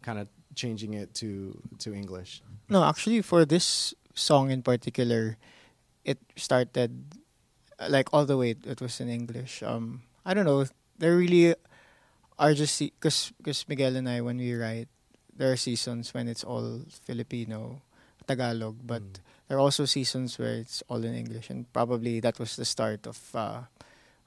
kind 0.02 0.18
of 0.18 0.26
changing 0.56 0.94
it 0.94 1.14
to 1.22 1.60
to 1.78 1.94
English? 1.94 2.42
No, 2.68 2.82
actually, 2.82 3.22
for 3.22 3.44
this 3.44 3.94
song 4.14 4.50
in 4.50 4.62
particular, 4.62 5.36
it 6.04 6.18
started 6.34 7.04
like 7.88 8.08
all 8.12 8.26
the 8.26 8.36
way. 8.36 8.56
It 8.66 8.80
was 8.80 8.98
in 9.00 9.08
English. 9.08 9.62
Um, 9.62 10.02
I 10.24 10.34
don't 10.34 10.44
know. 10.46 10.64
There 10.98 11.16
really 11.16 11.54
are 12.38 12.54
just 12.54 12.78
because 12.78 13.32
because 13.38 13.64
Miguel 13.68 13.96
and 13.96 14.08
I 14.08 14.20
when 14.20 14.38
we 14.38 14.54
write, 14.54 14.88
there 15.36 15.52
are 15.52 15.56
seasons 15.56 16.12
when 16.14 16.28
it's 16.28 16.44
all 16.44 16.82
Filipino, 17.06 17.80
Tagalog, 18.26 18.76
but 18.84 19.02
Mm. 19.02 19.16
there 19.48 19.56
are 19.58 19.64
also 19.64 19.84
seasons 19.86 20.38
where 20.38 20.54
it's 20.60 20.82
all 20.88 21.02
in 21.04 21.14
English, 21.14 21.50
and 21.50 21.70
probably 21.72 22.20
that 22.20 22.38
was 22.38 22.56
the 22.56 22.64
start 22.64 23.06
of 23.06 23.18
uh, 23.34 23.62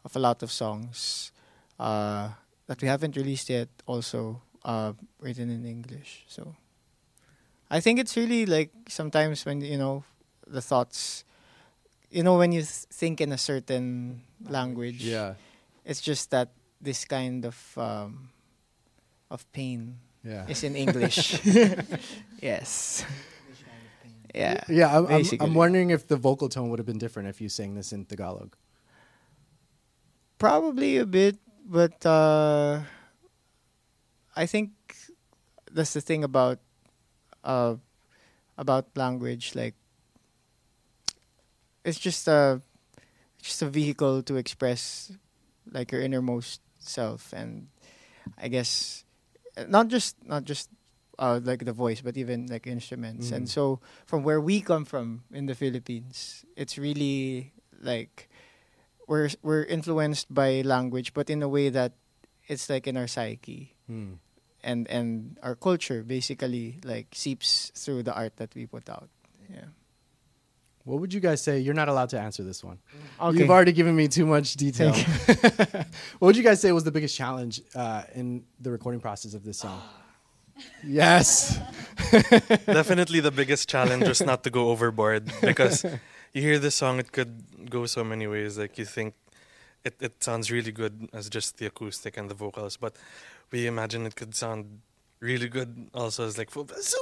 of 0.06 0.16
a 0.16 0.20
lot 0.20 0.42
of 0.44 0.52
songs 0.52 1.32
uh, 1.80 2.30
that 2.68 2.82
we 2.82 2.88
haven't 2.88 3.16
released 3.16 3.50
yet. 3.50 3.70
Also 3.86 4.42
uh, 4.66 4.94
written 5.20 5.50
in 5.50 5.66
English. 5.66 6.24
So 6.28 6.56
I 7.70 7.80
think 7.80 8.00
it's 8.00 8.18
really 8.18 8.46
like 8.46 8.72
sometimes 8.88 9.46
when 9.46 9.62
you 9.62 9.78
know 9.78 10.04
the 10.48 10.62
thoughts, 10.62 11.24
you 12.10 12.24
know, 12.24 12.38
when 12.38 12.52
you 12.52 12.62
th- 12.62 12.90
think 12.90 13.22
in 13.22 13.32
a 13.32 13.38
certain 13.38 14.22
language, 14.50 15.04
yeah, 15.06 15.36
it's 15.86 16.02
just 16.02 16.32
that 16.32 16.50
this 16.82 17.06
kind 17.06 17.46
of 17.46 17.58
um, 17.78 18.30
of 19.30 19.46
pain 19.52 20.00
yeah. 20.24 20.48
is 20.48 20.64
in 20.64 20.76
English. 20.76 21.40
yes. 22.42 23.06
Yeah. 24.34 24.64
Yeah, 24.70 24.98
I'm, 24.98 25.08
I'm. 25.08 25.26
I'm 25.40 25.54
wondering 25.54 25.90
if 25.90 26.08
the 26.08 26.16
vocal 26.16 26.50
tone 26.50 26.70
would 26.70 26.80
have 26.80 26.86
been 26.86 27.00
different 27.00 27.30
if 27.30 27.42
you 27.42 27.50
sang 27.50 27.74
this 27.76 27.92
in 27.92 28.06
Tagalog. 28.06 28.56
Probably 30.38 30.98
a 30.98 31.06
bit, 31.06 31.38
but 31.66 32.06
uh, 32.06 32.82
I 34.36 34.46
think 34.46 34.72
that's 35.72 35.94
the 35.94 36.02
thing 36.02 36.24
about 36.24 36.60
uh, 37.44 37.76
about 38.58 38.86
language. 38.96 39.56
Like, 39.56 39.76
it's 41.84 42.00
just 42.00 42.28
a 42.28 42.62
just 43.42 43.62
a 43.62 43.70
vehicle 43.70 44.22
to 44.24 44.36
express 44.36 45.12
like 45.72 45.92
your 45.92 46.02
innermost 46.02 46.62
self, 46.80 47.34
and 47.34 47.68
I 48.38 48.48
guess 48.48 49.04
not 49.68 49.88
just 49.88 50.16
not 50.26 50.44
just 50.46 50.70
uh, 51.20 51.40
like 51.44 51.66
the 51.66 51.74
voice, 51.76 52.02
but 52.02 52.16
even 52.18 52.48
like 52.48 52.66
instruments. 52.68 53.32
And 53.32 53.46
Mhm. 53.46 53.52
so 53.52 53.80
from 54.06 54.24
where 54.24 54.40
we 54.40 54.62
come 54.64 54.86
from 54.86 55.24
in 55.32 55.46
the 55.48 55.56
Philippines, 55.56 56.46
it's 56.56 56.78
really 56.80 57.52
like 57.80 58.30
we're 59.08 59.30
we're 59.44 59.64
influenced 59.68 60.32
by 60.34 60.62
language, 60.62 61.14
but 61.14 61.30
in 61.30 61.44
a 61.44 61.50
way 61.50 61.70
that 61.70 61.94
it's 62.48 62.70
like 62.70 62.88
in 62.88 62.96
our 62.98 63.08
psyche 63.08 63.76
Hmm. 63.88 64.22
and 64.64 64.88
and 64.88 65.38
our 65.44 65.56
culture 65.56 66.04
basically 66.04 66.80
like 66.86 67.12
seeps 67.14 67.72
through 67.76 68.04
the 68.04 68.14
art 68.14 68.38
that 68.38 68.54
we 68.56 68.66
put 68.66 68.88
out. 68.90 69.10
Yeah. 69.50 69.74
What 70.90 71.02
would 71.02 71.14
you 71.14 71.20
guys 71.20 71.40
say? 71.40 71.60
You're 71.60 71.76
not 71.76 71.88
allowed 71.88 72.10
to 72.10 72.20
answer 72.20 72.42
this 72.44 72.64
one. 72.64 72.80
Okay. 73.22 73.38
You've 73.38 73.52
already 73.52 73.74
given 73.74 73.96
me 73.96 74.08
too 74.08 74.26
much 74.26 74.56
detail. 74.56 74.92
what 76.18 76.28
would 76.30 76.36
you 76.36 76.42
guys 76.42 76.60
say 76.60 76.72
was 76.72 76.84
the 76.84 76.92
biggest 76.92 77.16
challenge 77.16 77.62
uh, 77.76 78.04
in 78.16 78.44
the 78.60 78.72
recording 78.72 79.00
process 79.00 79.36
of 79.36 79.44
this 79.44 79.60
song? 79.60 79.80
yes. 80.84 81.60
Definitely 82.66 83.20
the 83.20 83.30
biggest 83.30 83.70
challenge 83.70 84.08
was 84.08 84.22
not 84.22 84.44
to 84.46 84.50
go 84.50 84.72
overboard 84.72 85.32
because 85.42 85.86
you 86.34 86.42
hear 86.42 86.58
this 86.58 86.74
song, 86.74 86.98
it 86.98 87.12
could 87.12 87.70
go 87.70 87.86
so 87.86 88.04
many 88.04 88.26
ways. 88.26 88.58
Like 88.58 88.80
you 88.80 88.86
think 88.86 89.14
it, 89.84 89.94
it 90.02 90.24
sounds 90.24 90.50
really 90.50 90.72
good 90.72 91.08
as 91.14 91.30
just 91.30 91.60
the 91.60 91.68
acoustic 91.68 92.18
and 92.18 92.32
the 92.32 92.36
vocals, 92.36 92.78
but 92.78 92.96
we 93.52 93.68
imagine 93.68 94.08
it 94.08 94.16
could 94.16 94.34
sound 94.34 94.80
really 95.20 95.50
good 95.50 95.90
also 95.94 96.26
as 96.26 96.36
like, 96.40 96.50
so 96.50 96.98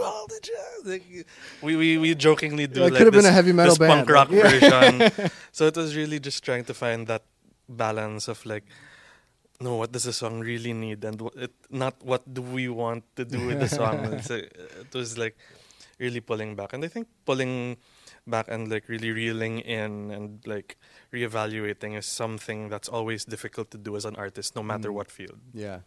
why 0.00 0.08
apologize? 0.08 0.84
Like, 0.84 1.26
we, 1.62 1.76
we, 1.76 1.98
we 1.98 2.14
jokingly 2.14 2.66
do 2.66 2.80
it 2.84 2.90
like 2.90 2.98
could 2.98 3.06
have 3.06 3.14
been 3.14 3.26
a 3.26 3.32
heavy 3.32 3.52
metal 3.52 3.72
this 3.72 3.78
band, 3.78 4.06
punk 4.06 4.10
rock 4.10 4.28
yeah. 4.30 4.48
version. 4.48 5.30
so 5.52 5.66
it 5.66 5.76
was 5.76 5.96
really 5.96 6.18
just 6.20 6.44
trying 6.44 6.64
to 6.64 6.74
find 6.74 7.06
that 7.06 7.22
balance 7.68 8.28
of 8.28 8.44
like, 8.46 8.64
no, 9.60 9.74
what 9.76 9.90
does 9.92 10.04
the 10.04 10.12
song 10.12 10.40
really 10.40 10.72
need, 10.72 11.04
and 11.04 11.20
wh- 11.20 11.36
it, 11.36 11.52
not 11.70 11.94
what 12.02 12.22
do 12.32 12.42
we 12.42 12.68
want 12.68 13.02
to 13.16 13.24
do 13.24 13.44
with 13.46 13.58
the 13.58 13.68
song. 13.68 14.06
It's 14.14 14.30
it 14.30 14.94
was 14.94 15.18
like 15.18 15.36
really 15.98 16.20
pulling 16.20 16.54
back, 16.54 16.72
and 16.74 16.84
I 16.84 16.88
think 16.88 17.08
pulling 17.26 17.76
back 18.24 18.46
and 18.48 18.70
like 18.70 18.88
really 18.88 19.10
reeling 19.10 19.58
in 19.60 20.10
and 20.12 20.38
like 20.46 20.76
reevaluating 21.12 21.96
is 21.98 22.06
something 22.06 22.68
that's 22.68 22.88
always 22.88 23.24
difficult 23.24 23.70
to 23.72 23.78
do 23.78 23.96
as 23.96 24.04
an 24.04 24.14
artist, 24.16 24.54
no 24.54 24.62
matter 24.62 24.90
Mm. 24.90 24.94
what 24.94 25.10
field. 25.10 25.40
Yeah. 25.52 25.80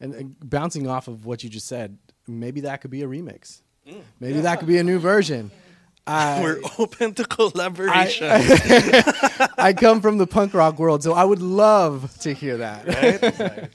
And, 0.00 0.14
and 0.14 0.36
bouncing 0.40 0.86
off 0.86 1.08
of 1.08 1.24
what 1.24 1.44
you 1.44 1.50
just 1.50 1.66
said, 1.66 1.96
maybe 2.26 2.62
that 2.62 2.80
could 2.80 2.90
be 2.90 3.02
a 3.02 3.06
remix. 3.06 3.62
Maybe 4.20 4.40
that 4.40 4.58
could 4.58 4.68
be 4.68 4.78
a 4.78 4.84
new 4.84 4.98
version. 4.98 5.50
I, 6.06 6.42
We're 6.42 6.60
open 6.78 7.14
to 7.14 7.24
collaboration. 7.24 8.28
I, 8.30 9.48
I 9.58 9.72
come 9.72 10.02
from 10.02 10.18
the 10.18 10.26
punk 10.26 10.52
rock 10.52 10.78
world, 10.78 11.02
so 11.02 11.14
I 11.14 11.24
would 11.24 11.40
love 11.40 12.14
to 12.20 12.34
hear 12.34 12.58
that. 12.58 13.70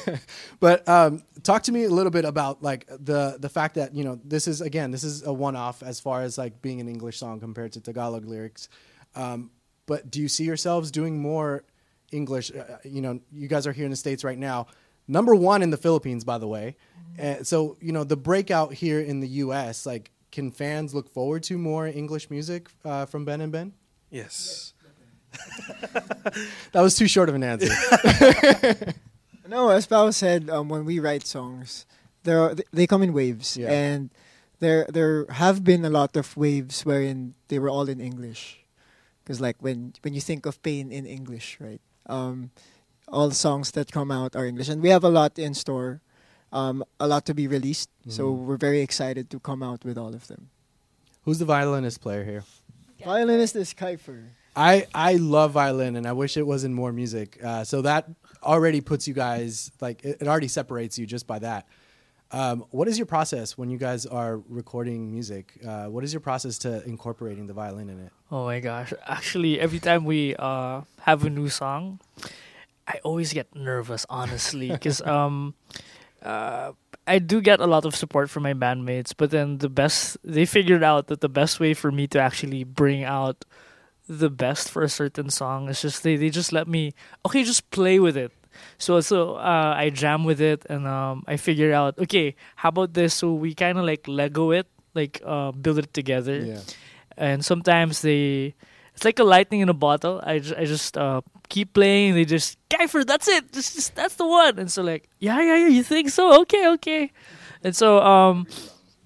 but 0.60 0.88
um, 0.88 1.22
talk 1.44 1.62
to 1.64 1.72
me 1.72 1.84
a 1.84 1.88
little 1.88 2.10
bit 2.10 2.24
about 2.24 2.64
like 2.64 2.86
the 2.88 3.36
the 3.38 3.48
fact 3.48 3.76
that 3.76 3.94
you 3.94 4.02
know 4.02 4.18
this 4.24 4.48
is 4.48 4.60
again 4.60 4.90
this 4.90 5.04
is 5.04 5.24
a 5.24 5.32
one 5.32 5.54
off 5.54 5.84
as 5.84 6.00
far 6.00 6.22
as 6.22 6.36
like 6.36 6.60
being 6.62 6.80
an 6.80 6.88
English 6.88 7.18
song 7.18 7.38
compared 7.38 7.72
to 7.72 7.80
Tagalog 7.80 8.24
lyrics. 8.24 8.68
Um, 9.14 9.52
but 9.86 10.10
do 10.10 10.20
you 10.20 10.28
see 10.28 10.44
yourselves 10.44 10.90
doing 10.90 11.20
more 11.20 11.62
English? 12.10 12.50
Uh, 12.50 12.78
you 12.84 13.02
know, 13.02 13.20
you 13.30 13.46
guys 13.46 13.68
are 13.68 13.72
here 13.72 13.84
in 13.84 13.90
the 13.92 13.96
states 13.96 14.24
right 14.24 14.38
now. 14.38 14.66
Number 15.12 15.34
one 15.34 15.60
in 15.62 15.70
the 15.70 15.76
Philippines, 15.76 16.24
by 16.24 16.38
the 16.38 16.48
way. 16.48 16.76
Uh, 17.20 17.42
so 17.44 17.76
you 17.80 17.92
know 17.92 18.04
the 18.04 18.16
breakout 18.16 18.72
here 18.72 18.98
in 19.10 19.20
the 19.20 19.28
U.S. 19.44 19.84
Like, 19.84 20.10
can 20.32 20.50
fans 20.50 20.94
look 20.94 21.12
forward 21.12 21.42
to 21.44 21.58
more 21.58 21.86
English 21.86 22.30
music 22.30 22.62
uh, 22.84 23.04
from 23.06 23.24
Ben 23.24 23.40
and 23.44 23.52
Ben? 23.52 23.72
yes. 24.10 24.72
That 26.72 26.80
was 26.82 26.94
too 26.96 27.08
short 27.08 27.28
of 27.28 27.34
an 27.34 27.42
answer. 27.44 27.72
No, 29.48 29.68
as 29.68 29.86
Pao 29.86 30.08
said, 30.10 30.48
um, 30.48 30.68
when 30.70 30.84
we 30.86 30.98
write 30.98 31.26
songs, 31.26 31.84
there 32.22 32.54
they 32.72 32.86
come 32.86 33.02
in 33.02 33.12
waves, 33.12 33.56
Yeah. 33.56 33.68
and 33.70 34.08
there 34.60 34.86
there 34.88 35.26
have 35.28 35.60
been 35.62 35.84
a 35.84 35.90
lot 35.90 36.16
of 36.16 36.36
waves 36.36 36.86
wherein 36.86 37.34
they 37.48 37.58
were 37.58 37.68
all 37.68 37.88
in 37.88 38.00
English, 38.00 38.64
because 39.20 39.42
like 39.42 39.56
when 39.60 39.92
when 40.02 40.14
you 40.14 40.22
think 40.22 40.46
of 40.46 40.62
pain 40.62 40.88
in 40.90 41.04
English, 41.04 41.58
right? 41.60 41.82
Um, 42.06 42.48
all 43.12 43.28
the 43.28 43.34
songs 43.34 43.70
that 43.72 43.92
come 43.92 44.10
out 44.10 44.34
are 44.34 44.46
English, 44.46 44.68
and 44.68 44.82
we 44.82 44.88
have 44.88 45.04
a 45.04 45.08
lot 45.10 45.38
in 45.38 45.54
store, 45.54 46.00
um, 46.52 46.82
a 46.98 47.06
lot 47.06 47.24
to 47.26 47.34
be 47.34 47.46
released. 47.46 47.88
So 48.08 48.22
Mhm. 48.32 48.38
we're 48.46 48.56
very 48.56 48.80
excited 48.80 49.28
to 49.30 49.38
come 49.38 49.62
out 49.62 49.84
with 49.84 49.96
all 49.98 50.14
of 50.14 50.26
them. 50.26 50.48
Who's 51.24 51.38
the 51.38 51.44
violinist 51.44 52.00
player 52.00 52.24
here? 52.24 52.44
Violinist 53.04 53.54
is 53.56 53.74
Keifer. 53.74 54.24
I, 54.54 54.86
I 54.94 55.14
love 55.16 55.52
violin 55.52 55.96
and 55.96 56.06
I 56.06 56.12
wish 56.12 56.36
it 56.36 56.46
was 56.46 56.62
in 56.64 56.74
more 56.74 56.92
music. 56.92 57.38
Uh, 57.42 57.64
so 57.64 57.80
that 57.82 58.08
already 58.42 58.80
puts 58.80 59.08
you 59.08 59.14
guys 59.14 59.70
like 59.80 60.04
it, 60.04 60.18
it 60.20 60.28
already 60.28 60.48
separates 60.48 60.98
you 60.98 61.06
just 61.06 61.26
by 61.26 61.38
that. 61.38 61.66
Um, 62.32 62.64
what 62.70 62.88
is 62.88 62.96
your 62.98 63.06
process 63.06 63.56
when 63.58 63.70
you 63.70 63.78
guys 63.78 64.04
are 64.06 64.38
recording 64.48 65.10
music? 65.10 65.58
Uh, 65.66 65.86
what 65.86 66.02
is 66.04 66.12
your 66.12 66.20
process 66.20 66.58
to 66.58 66.82
incorporating 66.88 67.46
the 67.46 67.52
violin 67.52 67.88
in 67.88 67.98
it? 68.00 68.12
Oh 68.30 68.44
my 68.44 68.60
gosh. 68.60 68.92
Actually, 69.06 69.58
every 69.60 69.78
time 69.80 70.04
we 70.04 70.34
uh, 70.38 70.82
have 71.00 71.24
a 71.24 71.30
new 71.30 71.48
song, 71.48 72.00
I 72.86 73.00
always 73.04 73.32
get 73.32 73.54
nervous, 73.54 74.06
honestly, 74.10 74.70
because 74.70 75.00
um, 75.06 75.54
uh, 76.22 76.72
I 77.06 77.18
do 77.18 77.40
get 77.40 77.60
a 77.60 77.66
lot 77.66 77.84
of 77.84 77.94
support 77.96 78.30
from 78.30 78.42
my 78.44 78.54
bandmates, 78.54 79.12
but 79.16 79.30
then 79.30 79.58
the 79.58 79.68
best, 79.68 80.16
they 80.24 80.44
figured 80.46 80.82
out 80.82 81.06
that 81.08 81.20
the 81.20 81.28
best 81.28 81.60
way 81.60 81.74
for 81.74 81.90
me 81.90 82.06
to 82.08 82.18
actually 82.20 82.64
bring 82.64 83.04
out 83.04 83.44
the 84.08 84.30
best 84.30 84.68
for 84.70 84.82
a 84.82 84.88
certain 84.88 85.30
song 85.30 85.68
is 85.68 85.80
just 85.80 86.02
they, 86.02 86.16
they 86.16 86.28
just 86.28 86.52
let 86.52 86.66
me, 86.68 86.92
okay, 87.24 87.44
just 87.44 87.70
play 87.70 87.98
with 87.98 88.16
it. 88.16 88.32
So 88.76 89.00
so 89.00 89.36
uh, 89.36 89.74
I 89.76 89.88
jam 89.88 90.24
with 90.24 90.40
it 90.40 90.66
and 90.68 90.86
um, 90.86 91.24
I 91.26 91.38
figure 91.38 91.72
out 91.72 91.98
okay 91.98 92.36
how 92.56 92.68
about 92.68 92.92
this 92.92 93.14
so 93.14 93.32
we 93.32 93.54
kind 93.54 93.78
of 93.78 93.86
like 93.86 94.06
Lego 94.06 94.50
it 94.50 94.66
like 94.94 95.22
uh, 95.24 95.52
build 95.52 95.78
it 95.78 95.94
together 95.94 96.44
Yeah. 96.52 96.60
and 97.16 97.42
sometimes 97.42 98.02
they 98.02 98.52
it's 99.02 99.04
like 99.04 99.18
a 99.18 99.24
lightning 99.24 99.58
in 99.58 99.68
a 99.68 99.74
bottle. 99.74 100.20
I 100.22 100.38
just, 100.38 100.56
I 100.56 100.64
just 100.64 100.96
uh, 100.96 101.22
keep 101.48 101.74
playing 101.74 102.10
and 102.10 102.18
they 102.18 102.24
just 102.24 102.56
Keifer 102.70 103.04
that's 103.04 103.26
it. 103.26 103.52
Just, 103.52 103.74
just 103.74 103.96
that's 103.96 104.14
the 104.14 104.24
one. 104.24 104.60
And 104.60 104.70
so 104.70 104.80
like 104.82 105.08
yeah 105.18 105.42
yeah 105.42 105.56
yeah 105.56 105.66
you 105.66 105.82
think 105.82 106.08
so? 106.10 106.40
Okay 106.42 106.68
okay. 106.74 107.10
And 107.64 107.74
so 107.74 107.98
um 108.00 108.46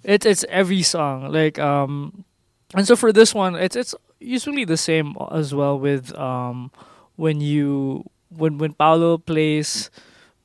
it's 0.04 0.26
it's 0.26 0.44
every 0.50 0.82
song. 0.82 1.32
Like 1.32 1.58
um 1.58 2.26
and 2.74 2.86
so 2.86 2.94
for 2.94 3.10
this 3.10 3.34
one 3.34 3.54
it's 3.54 3.74
it's 3.74 3.94
usually 4.20 4.66
the 4.66 4.76
same 4.76 5.16
as 5.32 5.54
well 5.54 5.78
with 5.78 6.14
um 6.18 6.70
when 7.16 7.40
you 7.40 8.04
when 8.28 8.58
when 8.58 8.74
Paulo 8.74 9.16
plays 9.16 9.90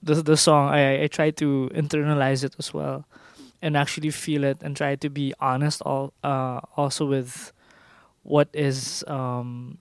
the 0.02 0.16
the 0.16 0.38
song 0.38 0.70
I 0.70 1.04
I 1.04 1.08
try 1.08 1.30
to 1.44 1.70
internalize 1.76 2.46
it 2.46 2.56
as 2.58 2.74
well 2.74 3.04
and 3.62 3.76
actually 3.76 4.12
feel 4.12 4.46
it 4.46 4.64
and 4.64 4.78
try 4.78 4.96
to 4.96 5.10
be 5.10 5.34
honest 5.42 5.82
all 5.82 6.14
uh 6.24 6.62
also 6.78 7.06
with 7.06 7.52
what 8.24 8.50
is 8.54 9.04
um 9.08 9.78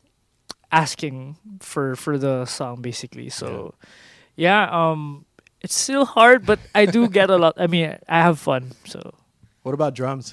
asking 0.72 1.36
for 1.60 1.96
for 1.96 2.16
the 2.18 2.44
song 2.46 2.80
basically 2.80 3.28
so 3.28 3.74
yeah 4.36 4.68
um 4.70 5.24
it's 5.60 5.74
still 5.74 6.04
hard 6.06 6.46
but 6.46 6.58
i 6.74 6.86
do 6.86 7.08
get 7.08 7.28
a 7.28 7.36
lot 7.36 7.54
i 7.58 7.66
mean 7.66 7.96
i 8.08 8.20
have 8.22 8.38
fun 8.38 8.72
so 8.86 9.14
What 9.62 9.74
about 9.76 9.92
drums? 9.92 10.32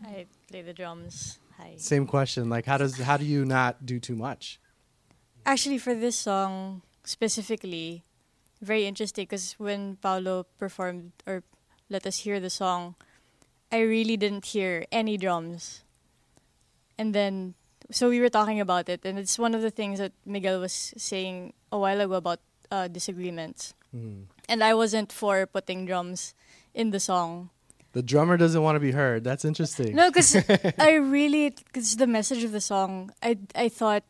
I 0.00 0.24
play 0.48 0.62
the 0.64 0.72
drums. 0.72 1.36
Hi. 1.60 1.76
Same 1.76 2.08
question. 2.08 2.48
Like, 2.48 2.64
how 2.64 2.80
does 2.80 2.96
how 2.96 3.20
do 3.20 3.28
you 3.28 3.44
not 3.44 3.84
do 3.84 4.00
too 4.00 4.16
much? 4.16 4.56
Actually, 5.44 5.76
for 5.76 5.92
this 5.92 6.16
song 6.16 6.80
specifically, 7.04 8.00
very 8.64 8.88
interesting 8.88 9.28
because 9.28 9.60
when 9.60 10.00
Paolo 10.00 10.48
performed 10.56 11.12
or 11.28 11.44
let 11.92 12.08
us 12.08 12.24
hear 12.24 12.40
the 12.40 12.48
song, 12.48 12.96
I 13.68 13.84
really 13.84 14.16
didn't 14.16 14.48
hear 14.56 14.88
any 14.88 15.20
drums. 15.20 15.84
And 17.02 17.10
then, 17.10 17.54
so 17.90 18.06
we 18.06 18.22
were 18.22 18.30
talking 18.30 18.60
about 18.62 18.86
it, 18.86 19.02
and 19.02 19.18
it's 19.18 19.42
one 19.42 19.58
of 19.58 19.62
the 19.66 19.74
things 19.74 19.98
that 19.98 20.12
Miguel 20.22 20.60
was 20.62 20.94
saying 20.94 21.50
a 21.74 21.78
while 21.82 21.98
ago 22.00 22.14
about 22.14 22.38
uh, 22.70 22.86
disagreements. 22.86 23.74
Hmm. 23.90 24.30
And 24.46 24.62
I 24.62 24.74
wasn't 24.78 25.10
for 25.10 25.42
putting 25.50 25.82
drums 25.82 26.30
in 26.78 26.94
the 26.94 27.00
song. 27.02 27.50
The 27.90 28.06
drummer 28.06 28.36
doesn't 28.38 28.62
want 28.62 28.76
to 28.76 28.80
be 28.80 28.92
heard. 28.94 29.24
That's 29.26 29.42
interesting. 29.44 29.96
No, 29.98 30.14
because 30.14 30.38
I 30.78 30.94
really, 31.02 31.50
because 31.50 31.96
the 31.98 32.06
message 32.06 32.44
of 32.46 32.52
the 32.54 32.60
song, 32.62 33.10
I 33.18 33.34
I 33.58 33.66
thought 33.68 34.06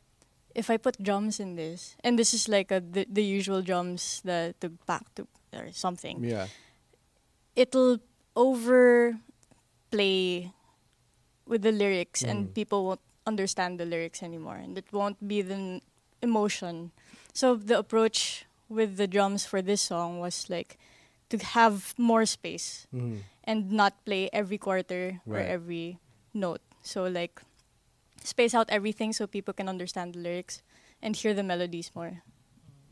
if 0.55 0.69
I 0.69 0.77
put 0.77 1.01
drums 1.03 1.41
in 1.41 1.57
this, 1.57 1.97
and 2.05 2.19
this 2.21 2.35
is 2.37 2.45
like 2.47 2.69
a, 2.71 2.79
the 2.85 3.09
the 3.09 3.25
usual 3.25 3.63
drums, 3.65 4.21
the 4.23 4.53
the 4.61 4.69
back 4.85 5.09
to 5.17 5.25
or 5.57 5.73
something, 5.73 6.21
Yeah. 6.23 6.47
it'll 7.57 7.99
overplay 8.37 9.23
with 11.47 11.63
the 11.63 11.73
lyrics, 11.73 12.23
and 12.23 12.49
Mm. 12.49 12.55
people 12.55 12.85
won't 12.87 13.01
understand 13.27 13.79
the 13.79 13.85
lyrics 13.87 14.23
anymore, 14.23 14.57
and 14.57 14.77
it 14.79 14.87
won't 14.93 15.19
be 15.27 15.43
the 15.43 15.55
n- 15.55 15.81
emotion. 16.23 16.91
So 17.33 17.57
the 17.57 17.79
approach 17.79 18.45
with 18.69 18.97
the 18.97 19.07
drums 19.07 19.45
for 19.47 19.61
this 19.63 19.81
song 19.83 20.19
was 20.21 20.49
like 20.49 20.79
to 21.31 21.39
have 21.57 21.95
more 21.99 22.27
space 22.27 22.87
Mhm. 22.93 23.25
and 23.45 23.73
not 23.73 23.93
play 24.05 24.29
every 24.33 24.59
quarter 24.59 25.21
or 25.27 25.39
every 25.41 25.99
note. 26.35 26.61
So 26.83 27.05
like 27.09 27.41
space 28.23 28.55
out 28.55 28.69
everything 28.71 29.13
so 29.13 29.27
people 29.27 29.55
can 29.55 29.69
understand 29.69 30.15
the 30.15 30.21
lyrics 30.21 30.63
and 31.01 31.17
hear 31.17 31.35
the 31.35 31.43
melodies 31.43 31.91
more. 31.95 32.23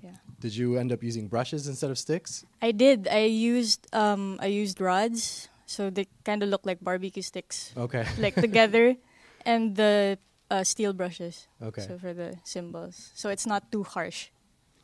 Yeah. 0.02 0.16
Did 0.40 0.56
you 0.56 0.78
end 0.80 0.90
up 0.92 1.02
using 1.04 1.28
brushes 1.28 1.68
instead 1.68 1.90
of 1.92 1.98
sticks? 1.98 2.44
I 2.64 2.72
did. 2.72 3.06
I 3.08 3.28
used 3.28 3.84
um 3.92 4.40
I 4.40 4.46
used 4.48 4.80
rods, 4.80 5.49
so 5.70 5.88
they 5.88 6.06
kind 6.24 6.42
of 6.42 6.48
look 6.48 6.66
like 6.66 6.82
barbecue 6.82 7.22
sticks, 7.22 7.72
Okay. 7.76 8.04
like 8.18 8.34
together, 8.34 8.96
and 9.46 9.76
the 9.76 10.18
uh, 10.50 10.64
steel 10.64 10.92
brushes. 10.92 11.46
Okay. 11.62 11.82
So 11.82 11.96
for 11.96 12.12
the 12.12 12.36
cymbals, 12.42 13.12
so 13.14 13.30
it's 13.30 13.46
not 13.46 13.70
too 13.70 13.84
harsh. 13.84 14.30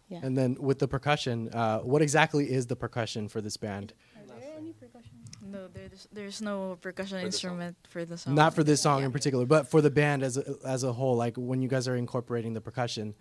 Yeah. 0.09 0.21
And 0.23 0.39
then 0.39 0.57
with 0.61 0.79
the 0.79 0.87
percussion, 0.87 1.51
uh, 1.53 1.81
what 1.81 2.03
exactly 2.03 2.53
is 2.53 2.69
the 2.69 2.77
percussion 2.77 3.29
for 3.29 3.41
this 3.41 3.57
band? 3.57 3.95
Are 4.15 4.39
there 4.39 4.55
any 4.57 4.73
percussion? 4.73 5.11
No, 5.43 5.67
there's 5.67 6.07
there's 6.13 6.41
no 6.41 6.79
percussion 6.81 7.19
instrument 7.19 7.77
for 7.89 8.05
the 8.05 8.17
song. 8.17 8.37
Not 8.37 8.55
for 8.55 8.63
this 8.63 8.81
song 8.81 9.03
in 9.03 9.11
particular, 9.11 9.45
but 9.45 9.69
for 9.69 9.81
the 9.81 9.91
band 9.91 10.23
as 10.23 10.37
a, 10.37 10.55
as 10.65 10.85
a 10.85 10.93
whole. 10.93 11.17
Like 11.17 11.35
when 11.37 11.63
you 11.63 11.69
guys 11.69 11.89
are 11.89 11.97
incorporating 11.97 12.55
the 12.55 12.61
percussion, 12.61 13.15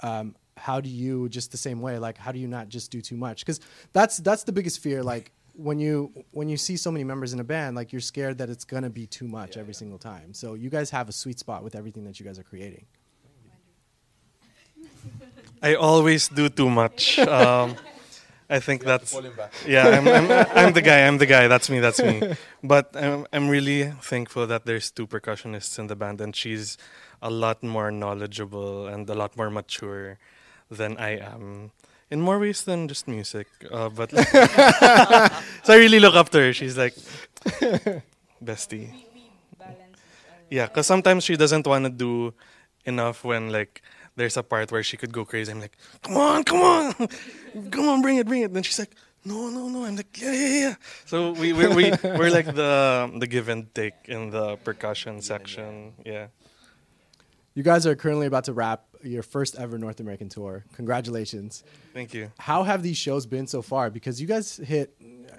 um, 0.00 0.36
how 0.58 0.82
do 0.82 0.90
you 0.90 1.30
just 1.30 1.50
the 1.50 1.56
same 1.56 1.80
way? 1.80 1.98
Like 1.98 2.18
how 2.18 2.32
do 2.32 2.38
you 2.38 2.48
not 2.48 2.68
just 2.68 2.90
do 2.90 3.00
too 3.00 3.16
much? 3.16 3.40
Because 3.40 3.60
that's 3.94 4.18
that's 4.18 4.44
the 4.44 4.52
biggest 4.52 4.80
fear. 4.80 5.02
Like 5.02 5.32
when 5.56 5.78
you 5.78 6.12
when 6.32 6.48
you 6.48 6.56
see 6.56 6.76
so 6.76 6.90
many 6.90 7.04
members 7.04 7.32
in 7.32 7.40
a 7.40 7.44
band, 7.44 7.76
like 7.76 7.92
you're 7.92 8.00
scared 8.00 8.38
that 8.38 8.50
it's 8.50 8.64
gonna 8.64 8.90
be 8.90 9.06
too 9.06 9.26
much 9.26 9.56
every 9.56 9.74
single 9.74 9.98
time. 9.98 10.34
So 10.34 10.54
you 10.54 10.70
guys 10.70 10.90
have 10.90 11.08
a 11.08 11.12
sweet 11.12 11.38
spot 11.38 11.64
with 11.64 11.74
everything 11.74 12.04
that 12.04 12.20
you 12.20 12.26
guys 12.26 12.38
are 12.38 12.44
creating. 12.44 12.86
I 15.62 15.74
always 15.74 16.28
do 16.28 16.48
too 16.48 16.70
much. 16.70 17.18
Um, 17.36 17.76
I 18.48 18.60
think 18.60 18.84
that's 18.84 19.12
yeah. 19.66 19.88
I'm, 19.88 20.06
I'm, 20.06 20.30
I'm 20.54 20.72
the 20.72 20.82
guy. 20.82 21.04
I'm 21.06 21.18
the 21.18 21.26
guy. 21.26 21.48
That's 21.48 21.68
me. 21.68 21.80
That's 21.80 22.00
me. 22.00 22.22
But 22.62 22.94
I'm 22.94 23.26
I'm 23.32 23.48
really 23.48 23.90
thankful 24.02 24.46
that 24.46 24.66
there's 24.66 24.92
two 24.92 25.06
percussionists 25.08 25.78
in 25.80 25.88
the 25.88 25.96
band, 25.96 26.20
and 26.20 26.34
she's 26.34 26.78
a 27.20 27.30
lot 27.30 27.62
more 27.62 27.90
knowledgeable 27.90 28.86
and 28.86 29.10
a 29.10 29.14
lot 29.14 29.36
more 29.36 29.50
mature 29.50 30.18
than 30.70 30.96
I 30.98 31.18
am. 31.18 31.72
In 32.10 32.20
more 32.20 32.38
ways 32.38 32.62
than 32.62 32.86
just 32.86 33.08
music, 33.08 33.48
uh, 33.70 33.88
but 33.88 34.10
so 35.64 35.72
I 35.74 35.76
really 35.76 35.98
look 35.98 36.14
up 36.14 36.28
to 36.30 36.38
her. 36.38 36.52
She's 36.52 36.78
like 36.78 36.94
bestie. 38.44 38.94
Yeah, 40.50 40.66
because 40.66 40.86
sometimes 40.86 41.24
she 41.24 41.36
doesn't 41.36 41.66
want 41.66 41.84
to 41.84 41.90
do 41.90 42.32
enough 42.84 43.24
when 43.24 43.50
like 43.50 43.82
there's 44.14 44.36
a 44.36 44.42
part 44.42 44.70
where 44.70 44.82
she 44.82 44.96
could 44.96 45.12
go 45.12 45.24
crazy. 45.24 45.50
I'm 45.50 45.60
like, 45.60 45.76
come 46.02 46.16
on, 46.16 46.44
come 46.44 46.62
on, 46.62 46.94
come 47.70 47.88
on, 47.88 48.02
bring 48.02 48.16
it, 48.18 48.26
bring 48.26 48.42
it. 48.42 48.52
Then 48.52 48.62
she's 48.62 48.78
like, 48.78 48.94
no, 49.24 49.50
no, 49.50 49.68
no. 49.68 49.84
I'm 49.84 49.96
like, 49.96 50.20
yeah, 50.20 50.32
yeah, 50.32 50.60
yeah. 50.60 50.74
So 51.04 51.32
we 51.32 51.52
we 51.52 51.66
we 51.68 51.92
we're 52.04 52.30
like 52.30 52.46
the 52.46 53.10
the 53.18 53.26
give 53.26 53.48
and 53.48 53.72
take 53.74 53.94
in 54.06 54.30
the 54.30 54.56
percussion 54.58 55.20
section. 55.20 55.94
Yeah. 56.04 56.28
You 57.54 57.62
guys 57.62 57.86
are 57.86 57.96
currently 57.96 58.26
about 58.26 58.44
to 58.44 58.52
wrap 58.52 58.84
your 59.06 59.22
first 59.22 59.56
ever 59.56 59.78
North 59.78 60.00
American 60.00 60.28
tour. 60.28 60.64
Congratulations. 60.74 61.64
Thank 61.94 62.14
you. 62.14 62.30
How 62.38 62.62
have 62.62 62.82
these 62.82 62.96
shows 62.96 63.26
been 63.26 63.46
so 63.46 63.62
far? 63.62 63.90
Because 63.90 64.20
you 64.20 64.26
guys 64.26 64.56
hit, 64.56 64.94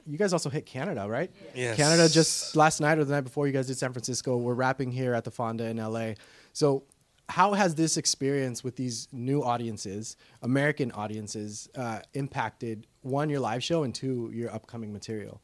you 0.05 0.17
guys 0.17 0.33
also 0.33 0.49
hit 0.49 0.65
Canada, 0.65 1.07
right? 1.07 1.31
Yes. 1.55 1.77
Canada 1.77 2.09
just 2.09 2.55
last 2.55 2.79
night 2.79 2.97
or 2.97 3.05
the 3.05 3.13
night 3.13 3.21
before 3.21 3.47
you 3.47 3.53
guys 3.53 3.67
did 3.67 3.77
San 3.77 3.93
Francisco. 3.93 4.37
We're 4.37 4.53
wrapping 4.53 4.91
here 4.91 5.13
at 5.13 5.23
the 5.23 5.31
Fonda 5.31 5.65
in 5.65 5.77
LA. 5.77 6.13
So, 6.53 6.83
how 7.29 7.53
has 7.53 7.75
this 7.75 7.97
experience 7.97 8.63
with 8.63 8.77
these 8.77 9.09
new 9.11 9.43
audiences, 9.43 10.15
American 10.41 10.93
audiences, 10.93 11.69
uh, 11.75 11.99
impacted 12.13 12.87
one 13.01 13.29
your 13.29 13.41
live 13.41 13.61
show 13.61 13.83
and 13.83 13.93
two 13.93 14.31
your 14.33 14.53
upcoming 14.53 14.93
material? 14.93 15.41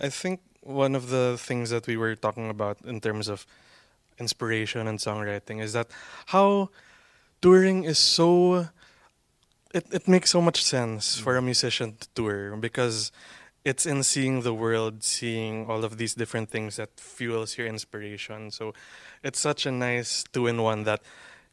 I 0.00 0.08
think 0.08 0.40
one 0.60 0.96
of 0.96 1.10
the 1.10 1.36
things 1.38 1.70
that 1.70 1.86
we 1.86 1.96
were 1.96 2.16
talking 2.16 2.50
about 2.50 2.78
in 2.84 3.00
terms 3.00 3.28
of 3.28 3.46
inspiration 4.18 4.86
and 4.88 4.98
songwriting 4.98 5.62
is 5.62 5.72
that 5.72 5.88
how 6.26 6.70
touring 7.40 7.84
is 7.84 7.98
so 7.98 8.68
it, 9.74 9.86
it 9.92 10.08
makes 10.08 10.30
so 10.30 10.40
much 10.40 10.64
sense 10.64 11.18
for 11.18 11.36
a 11.36 11.40
mm. 11.40 11.46
musician 11.52 11.96
to 12.00 12.08
tour 12.14 12.56
because 12.56 13.12
it's 13.64 13.84
in 13.84 14.02
seeing 14.02 14.42
the 14.42 14.54
world, 14.54 15.02
seeing 15.02 15.66
all 15.66 15.84
of 15.84 15.98
these 15.98 16.14
different 16.14 16.50
things 16.50 16.76
that 16.76 16.90
fuels 16.96 17.58
your 17.58 17.66
inspiration. 17.66 18.50
So 18.50 18.74
it's 19.22 19.40
such 19.40 19.66
a 19.66 19.72
nice 19.72 20.24
two 20.32 20.46
in 20.46 20.62
one 20.62 20.84
that 20.84 21.02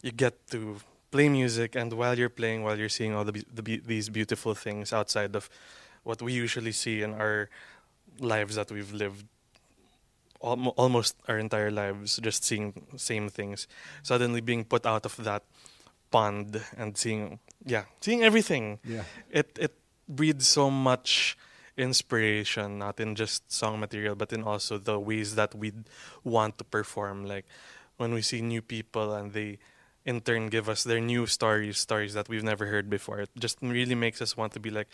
you 0.02 0.12
get 0.12 0.48
to 0.52 0.78
play 1.12 1.28
music 1.28 1.76
and 1.76 1.92
while 1.94 2.18
you're 2.18 2.30
playing, 2.30 2.64
while 2.64 2.78
you're 2.78 2.90
seeing 2.90 3.14
all 3.14 3.26
the, 3.26 3.44
the 3.54 3.82
these 3.86 4.10
beautiful 4.10 4.54
things 4.54 4.94
outside 4.94 5.36
of 5.36 5.50
what 6.04 6.22
we 6.22 6.34
usually 6.34 6.72
see 6.72 7.02
in 7.02 7.14
our 7.14 7.50
lives 8.20 8.56
that 8.56 8.72
we've 8.72 8.94
lived 8.94 9.26
almo- 10.42 10.76
almost 10.78 11.16
our 11.28 11.40
entire 11.40 11.72
lives 11.72 12.20
just 12.22 12.44
seeing 12.44 12.86
same 12.96 13.30
things 13.30 13.68
suddenly 14.04 14.42
being 14.42 14.64
put 14.64 14.86
out 14.86 15.06
of 15.06 15.16
that 15.24 15.42
pond 16.14 16.62
and 16.78 16.94
seeing 17.02 17.40
yeah 17.66 17.86
seeing 18.06 18.22
everything 18.24 18.78
Yeah. 18.86 19.04
it 19.34 19.50
it 19.58 19.74
breeds 20.08 20.46
so 20.48 20.70
much 20.70 21.36
inspiration 21.76 22.78
not 22.78 23.00
in 23.02 23.16
just 23.18 23.50
song 23.52 23.80
material 23.82 24.14
but 24.16 24.30
in 24.32 24.44
also 24.46 24.78
the 24.78 25.00
ways 25.10 25.34
that 25.36 25.52
we 25.58 25.74
want 26.24 26.58
to 26.62 26.64
perform 26.64 27.26
like 27.26 27.46
when 27.98 28.14
we 28.14 28.22
see 28.22 28.42
new 28.42 28.62
people 28.62 29.14
and 29.18 29.34
they 29.34 29.58
in 30.06 30.22
turn 30.22 30.50
give 30.54 30.70
us 30.70 30.84
their 30.84 31.02
new 31.02 31.26
stories 31.26 31.78
stories 31.82 32.14
that 32.14 32.30
we've 32.30 32.44
never 32.46 32.66
heard 32.70 32.88
before 32.90 33.18
it 33.26 33.30
just 33.40 33.58
really 33.62 33.96
makes 33.96 34.22
us 34.22 34.38
want 34.38 34.54
to 34.54 34.60
be 34.60 34.70
like 34.70 34.90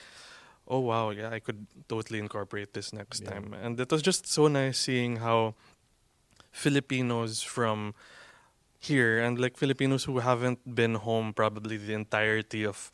oh 0.71 0.79
wow 0.79 1.09
yeah 1.11 1.29
i 1.35 1.39
could 1.39 1.67
totally 1.89 2.19
incorporate 2.19 2.71
this 2.73 2.93
next 2.93 3.23
Yeah. 3.23 3.31
time 3.33 3.47
and 3.63 3.79
it 3.79 3.91
was 3.91 4.01
just 4.01 4.23
so 4.27 4.47
nice 4.47 4.77
seeing 4.79 5.17
how 5.17 5.55
filipinos 6.51 7.41
from 7.43 7.93
here 8.79 9.19
and 9.19 9.39
like 9.39 9.57
filipinos 9.57 10.05
who 10.05 10.19
haven't 10.19 10.59
been 10.75 10.95
home 10.95 11.33
probably 11.33 11.77
the 11.77 11.93
entirety 11.93 12.65
of 12.65 12.91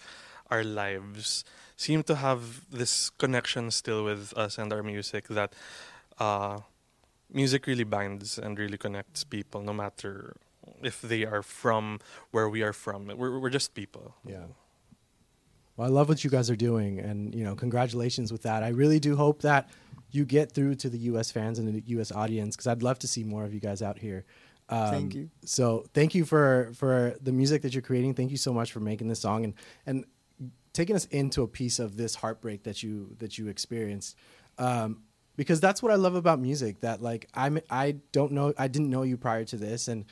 our 0.50 0.64
lives 0.64 1.46
seem 1.76 2.04
to 2.04 2.16
have 2.16 2.70
this 2.72 3.10
connection 3.12 3.70
still 3.72 4.04
with 4.04 4.34
us 4.36 4.58
and 4.58 4.74
our 4.74 4.84
music 4.84 5.28
that 5.28 5.54
uh, 6.20 6.60
music 7.32 7.68
really 7.68 7.84
binds 7.84 8.38
and 8.40 8.58
really 8.58 8.78
connects 8.78 9.24
people 9.24 9.62
no 9.62 9.74
matter 9.74 10.36
if 10.82 11.02
they 11.02 11.24
are 11.24 11.44
from 11.44 12.00
where 12.32 12.50
we 12.50 12.64
are 12.64 12.74
from 12.74 13.06
we're, 13.16 13.40
we're 13.40 13.50
just 13.50 13.74
people 13.74 14.16
Yeah. 14.26 14.46
Well, 15.78 15.88
I 15.88 15.92
love 15.92 16.08
what 16.08 16.24
you 16.24 16.30
guys 16.30 16.50
are 16.50 16.56
doing, 16.56 17.00
and 17.00 17.36
you 17.36 17.44
know, 17.44 17.54
congratulations 17.54 18.32
with 18.32 18.44
that. 18.44 18.64
I 18.64 18.70
really 18.70 19.00
do 19.00 19.18
hope 19.18 19.42
that 19.42 19.70
you 20.12 20.24
get 20.24 20.52
through 20.54 20.76
to 20.76 20.90
the 20.90 20.98
U.S. 21.10 21.32
fans 21.32 21.60
and 21.60 21.68
the 21.68 21.84
U.S. 21.88 22.12
audience 22.12 22.56
because 22.56 22.68
I'd 22.68 22.82
love 22.82 23.00
to 23.00 23.08
see 23.08 23.24
more 23.24 23.44
of 23.44 23.54
you 23.54 23.60
guys 23.60 23.82
out 23.82 24.00
here. 24.00 24.24
Um, 24.68 24.90
Thank 24.90 25.14
you. 25.14 25.30
So, 25.46 25.86
thank 25.94 26.16
you 26.16 26.26
for 26.26 26.72
for 26.76 27.16
the 27.22 27.32
music 27.32 27.62
that 27.62 27.74
you're 27.74 27.84
creating. 27.84 28.16
Thank 28.16 28.32
you 28.32 28.38
so 28.38 28.52
much 28.54 28.72
for 28.72 28.80
making 28.80 29.08
this 29.08 29.20
song 29.20 29.44
and 29.44 29.54
and 29.86 30.06
taking 30.74 30.96
us 30.96 31.06
into 31.06 31.42
a 31.44 31.48
piece 31.48 31.80
of 31.80 31.98
this 31.98 32.16
heartbreak 32.16 32.64
that 32.64 32.84
you 32.84 33.16
that 33.20 33.38
you 33.38 33.48
experienced. 33.48 34.18
Um, 34.58 35.04
because 35.38 35.60
that's 35.60 35.84
what 35.84 35.92
I 35.92 35.96
love 35.96 36.16
about 36.16 36.40
music. 36.40 36.82
That 36.82 37.02
like 37.02 37.30
I'm 37.34 37.60
I 37.70 37.98
don't 38.12 38.32
know 38.32 38.54
I 38.58 38.68
didn't 38.68 38.90
know 38.90 39.04
you 39.04 39.18
prior 39.18 39.46
to 39.46 39.58
this, 39.58 39.88
and 39.88 40.06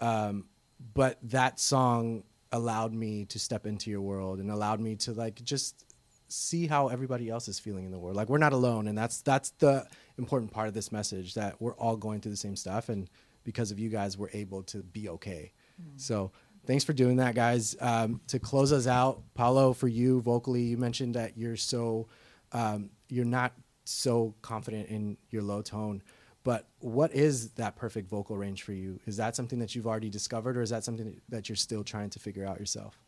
um, 0.00 0.46
but 0.94 1.18
that 1.22 1.58
song 1.58 2.24
allowed 2.52 2.92
me 2.94 3.24
to 3.26 3.38
step 3.38 3.66
into 3.66 3.90
your 3.90 4.00
world 4.00 4.38
and 4.38 4.50
allowed 4.50 4.80
me 4.80 4.94
to 4.94 5.12
like 5.12 5.42
just 5.42 5.84
see 6.28 6.66
how 6.66 6.88
everybody 6.88 7.28
else 7.28 7.48
is 7.48 7.58
feeling 7.58 7.84
in 7.84 7.90
the 7.90 7.98
world 7.98 8.16
like 8.16 8.28
we're 8.28 8.38
not 8.38 8.52
alone 8.52 8.88
and 8.88 8.96
that's 8.96 9.20
that's 9.22 9.50
the 9.58 9.84
important 10.18 10.50
part 10.50 10.68
of 10.68 10.74
this 10.74 10.90
message 10.90 11.34
that 11.34 11.60
we're 11.60 11.74
all 11.74 11.96
going 11.96 12.20
through 12.20 12.30
the 12.30 12.36
same 12.36 12.56
stuff 12.56 12.88
and 12.88 13.10
because 13.44 13.70
of 13.70 13.78
you 13.78 13.88
guys 13.88 14.18
we're 14.18 14.30
able 14.32 14.62
to 14.62 14.78
be 14.82 15.08
okay 15.08 15.52
so 15.96 16.30
thanks 16.66 16.84
for 16.84 16.92
doing 16.92 17.16
that 17.16 17.34
guys 17.34 17.76
um, 17.80 18.20
to 18.26 18.38
close 18.38 18.72
us 18.72 18.86
out 18.86 19.22
paulo 19.34 19.72
for 19.72 19.88
you 19.88 20.20
vocally 20.20 20.62
you 20.62 20.76
mentioned 20.76 21.14
that 21.14 21.36
you're 21.36 21.56
so 21.56 22.08
um, 22.52 22.90
you're 23.08 23.24
not 23.24 23.52
so 23.84 24.34
confident 24.42 24.88
in 24.88 25.16
your 25.30 25.42
low 25.42 25.62
tone 25.62 26.02
but 26.44 26.68
what 26.80 27.12
is 27.14 27.52
that 27.52 27.74
perfect 27.74 28.08
vocal 28.08 28.36
range 28.36 28.62
for 28.62 28.74
you? 28.74 29.00
Is 29.06 29.16
that 29.16 29.34
something 29.34 29.58
that 29.60 29.74
you've 29.74 29.86
already 29.86 30.10
discovered, 30.10 30.58
or 30.58 30.62
is 30.62 30.70
that 30.70 30.84
something 30.84 31.20
that 31.30 31.48
you're 31.48 31.56
still 31.56 31.82
trying 31.82 32.10
to 32.10 32.18
figure 32.18 32.44
out 32.44 32.60
yourself? 32.60 33.00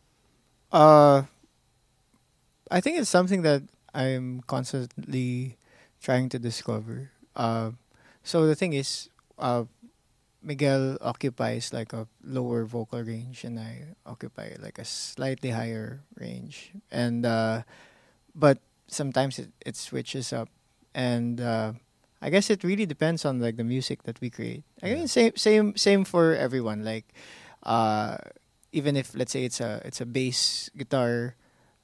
Uh, 0.72 1.24
I 2.70 2.80
think 2.80 2.98
it's 2.98 3.10
something 3.10 3.42
that 3.42 3.62
I'm 3.94 4.40
constantly 4.46 5.58
trying 6.00 6.30
to 6.30 6.38
discover. 6.38 7.10
Uh, 7.36 7.72
so 8.22 8.46
the 8.46 8.54
thing 8.54 8.72
is, 8.72 9.10
uh, 9.38 9.64
Miguel 10.46 10.96
occupies 11.02 11.74
like 11.74 11.92
a 11.92 12.06
lower 12.22 12.64
vocal 12.64 13.02
range, 13.02 13.42
and 13.42 13.58
I 13.58 13.98
occupy 14.06 14.54
like 14.62 14.78
a 14.78 14.86
slightly 14.86 15.50
higher 15.50 16.06
range. 16.14 16.70
And 16.90 17.26
uh, 17.26 17.66
but 18.30 18.62
sometimes 18.86 19.42
it, 19.42 19.50
it 19.66 19.74
switches 19.74 20.32
up, 20.32 20.48
and 20.94 21.40
uh, 21.42 21.74
I 22.22 22.30
guess 22.30 22.48
it 22.48 22.62
really 22.62 22.86
depends 22.86 23.26
on 23.26 23.42
like 23.42 23.58
the 23.58 23.66
music 23.66 24.04
that 24.04 24.20
we 24.22 24.30
create. 24.30 24.62
I 24.82 24.94
guess 24.94 25.10
same 25.10 25.34
same 25.34 25.76
same 25.76 26.06
for 26.06 26.38
everyone. 26.38 26.86
Like, 26.86 27.10
uh, 27.66 28.16
even 28.70 28.94
if 28.96 29.18
let's 29.18 29.32
say 29.34 29.44
it's 29.44 29.58
a 29.58 29.82
it's 29.84 30.00
a 30.00 30.06
bass 30.06 30.70
guitar, 30.78 31.34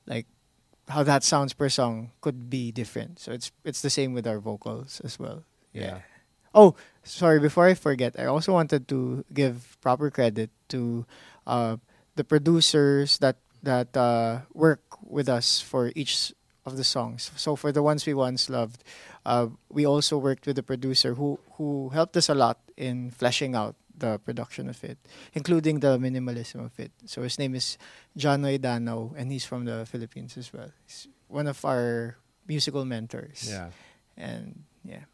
like 0.07 0.31
how 0.87 1.03
that 1.03 1.27
sounds 1.27 1.53
per 1.53 1.69
song 1.69 2.13
could 2.23 2.49
be 2.49 2.71
different. 2.71 3.19
So 3.19 3.33
it's 3.33 3.51
it's 3.67 3.83
the 3.83 3.91
same 3.91 4.15
with 4.15 4.27
our 4.27 4.39
vocals 4.39 5.03
as 5.03 5.19
well. 5.19 5.43
Yeah. 5.75 6.07
Oh, 6.55 6.77
sorry. 7.05 7.41
Before 7.41 7.67
I 7.67 7.75
forget, 7.75 8.19
I 8.19 8.27
also 8.27 8.53
wanted 8.53 8.89
to 8.89 9.25
give 9.33 9.77
proper 9.81 10.11
credit 10.11 10.51
to 10.69 11.07
uh, 11.47 11.77
the 12.17 12.25
producers 12.25 13.19
that 13.19 13.37
that 13.63 13.97
uh, 13.97 14.43
work 14.55 14.83
with 15.03 15.29
us 15.29 15.61
for 15.61 15.93
each 15.95 16.33
of 16.67 16.77
the 16.77 16.85
songs. 16.85 17.31
So 17.37 17.55
for 17.57 17.73
the 17.73 17.83
ones 17.83 18.07
we 18.07 18.15
once 18.15 18.51
loved, 18.51 18.83
uh, 19.27 19.49
we 19.71 19.87
also 19.87 20.19
worked 20.19 20.47
with 20.47 20.57
the 20.57 20.63
producer 20.63 21.15
who 21.15 21.39
who 21.59 21.91
helped 21.91 22.17
us 22.17 22.29
a 22.29 22.35
lot 22.35 22.59
in 22.77 23.11
fleshing 23.11 23.55
out 23.55 23.77
the 23.97 24.19
production 24.19 24.69
of 24.69 24.83
it, 24.83 24.99
including 25.35 25.81
the 25.81 25.99
minimalism 25.99 26.65
of 26.65 26.75
it. 26.79 26.91
So 27.07 27.23
his 27.23 27.39
name 27.39 27.55
is 27.55 27.79
Janoy 28.19 28.59
Danao, 28.59 29.15
and 29.17 29.31
he's 29.31 29.45
from 29.45 29.65
the 29.65 29.87
Philippines 29.87 30.37
as 30.37 30.53
well. 30.53 30.71
He's 30.87 31.07
one 31.29 31.47
of 31.47 31.65
our 31.65 32.17
musical 32.49 32.85
mentors. 32.85 33.47
Yeah. 33.49 33.71
And 34.17 34.65
yeah. 34.85 35.07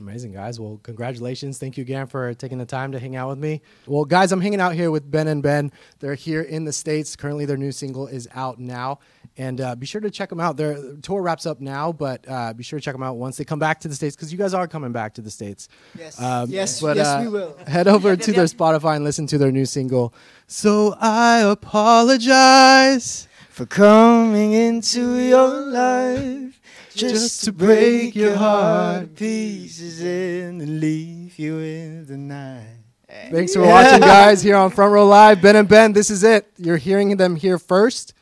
Amazing, 0.00 0.32
guys. 0.32 0.58
Well, 0.58 0.80
congratulations. 0.82 1.58
Thank 1.58 1.76
you 1.76 1.82
again 1.82 2.06
for 2.06 2.32
taking 2.34 2.58
the 2.58 2.64
time 2.64 2.92
to 2.92 2.98
hang 2.98 3.14
out 3.14 3.28
with 3.28 3.38
me. 3.38 3.60
Well, 3.86 4.04
guys, 4.04 4.32
I'm 4.32 4.40
hanging 4.40 4.60
out 4.60 4.74
here 4.74 4.90
with 4.90 5.08
Ben 5.08 5.28
and 5.28 5.42
Ben. 5.42 5.70
They're 6.00 6.14
here 6.14 6.40
in 6.40 6.64
the 6.64 6.72
States. 6.72 7.14
Currently, 7.14 7.44
their 7.44 7.58
new 7.58 7.72
single 7.72 8.06
is 8.06 8.26
out 8.34 8.58
now. 8.58 9.00
And 9.36 9.60
uh, 9.60 9.76
be 9.76 9.86
sure 9.86 10.00
to 10.00 10.10
check 10.10 10.30
them 10.30 10.40
out. 10.40 10.56
Their 10.56 10.96
tour 11.02 11.22
wraps 11.22 11.46
up 11.46 11.60
now, 11.60 11.92
but 11.92 12.24
uh, 12.28 12.52
be 12.54 12.62
sure 12.62 12.78
to 12.78 12.84
check 12.84 12.94
them 12.94 13.02
out 13.02 13.16
once 13.16 13.36
they 13.36 13.44
come 13.44 13.58
back 13.58 13.80
to 13.80 13.88
the 13.88 13.94
States 13.94 14.16
because 14.16 14.32
you 14.32 14.38
guys 14.38 14.54
are 14.54 14.66
coming 14.66 14.92
back 14.92 15.14
to 15.14 15.20
the 15.20 15.30
States. 15.30 15.68
Yes. 15.96 16.20
Um, 16.20 16.50
yes. 16.50 16.80
but, 16.80 16.96
yes, 16.96 17.06
uh, 17.06 17.20
we 17.22 17.28
will. 17.28 17.56
Head 17.66 17.86
over 17.86 18.16
to 18.26 18.32
their 18.32 18.46
Spotify 18.46 18.96
and 18.96 19.04
listen 19.04 19.26
to 19.28 19.38
their 19.38 19.52
new 19.52 19.66
single. 19.66 20.14
So 20.46 20.96
I 21.00 21.40
apologize. 21.40 23.28
For 23.50 23.66
coming 23.66 24.52
into 24.52 25.18
your 25.18 25.48
life 25.66 26.61
just, 26.94 27.44
to 27.44 27.52
break 27.52 28.14
your 28.14 28.36
heart 28.36 29.14
pieces 29.14 30.00
and 30.00 30.80
leave 30.80 31.38
you 31.38 31.58
in 31.58 32.06
the 32.06 32.16
night. 32.16 32.78
Thanks 33.30 33.54
for 33.54 33.62
watching, 33.62 34.00
guys, 34.14 34.42
here 34.42 34.56
on 34.56 34.70
Front 34.70 34.92
Row 34.92 35.06
Live. 35.06 35.42
Ben 35.42 35.56
and 35.56 35.68
Ben, 35.68 35.92
this 35.92 36.10
is 36.10 36.22
it. 36.24 36.50
You're 36.56 36.78
hearing 36.78 37.16
them 37.16 37.36
here 37.36 37.58
first. 37.58 38.14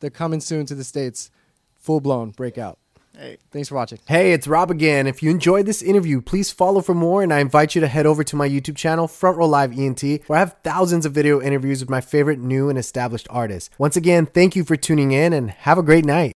They're 0.00 0.10
coming 0.10 0.40
soon 0.40 0.66
to 0.66 0.74
the 0.74 0.84
States. 0.84 1.30
Full 1.74 2.00
blown 2.00 2.30
breakout. 2.30 2.78
Hey. 3.16 3.38
Thanks 3.50 3.70
for 3.70 3.76
watching. 3.76 3.98
Hey, 4.06 4.32
it's 4.32 4.46
Rob 4.46 4.70
again. 4.70 5.06
If 5.06 5.22
you 5.22 5.30
enjoyed 5.30 5.64
this 5.64 5.80
interview, 5.80 6.20
please 6.20 6.50
follow 6.50 6.82
for 6.82 6.94
more, 6.94 7.22
and 7.22 7.32
I 7.32 7.38
invite 7.38 7.74
you 7.74 7.80
to 7.80 7.86
head 7.88 8.04
over 8.04 8.22
to 8.22 8.36
my 8.36 8.46
YouTube 8.46 8.76
channel, 8.76 9.08
Front 9.08 9.38
Row 9.38 9.46
Live 9.46 9.78
ENT, 9.78 10.02
where 10.26 10.36
I 10.36 10.40
have 10.40 10.56
thousands 10.62 11.06
of 11.06 11.12
video 11.12 11.40
interviews 11.40 11.80
with 11.80 11.88
my 11.88 12.02
favorite 12.02 12.38
new 12.38 12.68
and 12.68 12.78
established 12.78 13.26
artists. 13.30 13.70
Once 13.78 13.96
again, 13.96 14.26
thank 14.26 14.54
you 14.54 14.64
for 14.64 14.76
tuning 14.76 15.12
in, 15.12 15.32
and 15.32 15.50
have 15.50 15.78
a 15.78 15.82
great 15.82 16.04
night. 16.04 16.34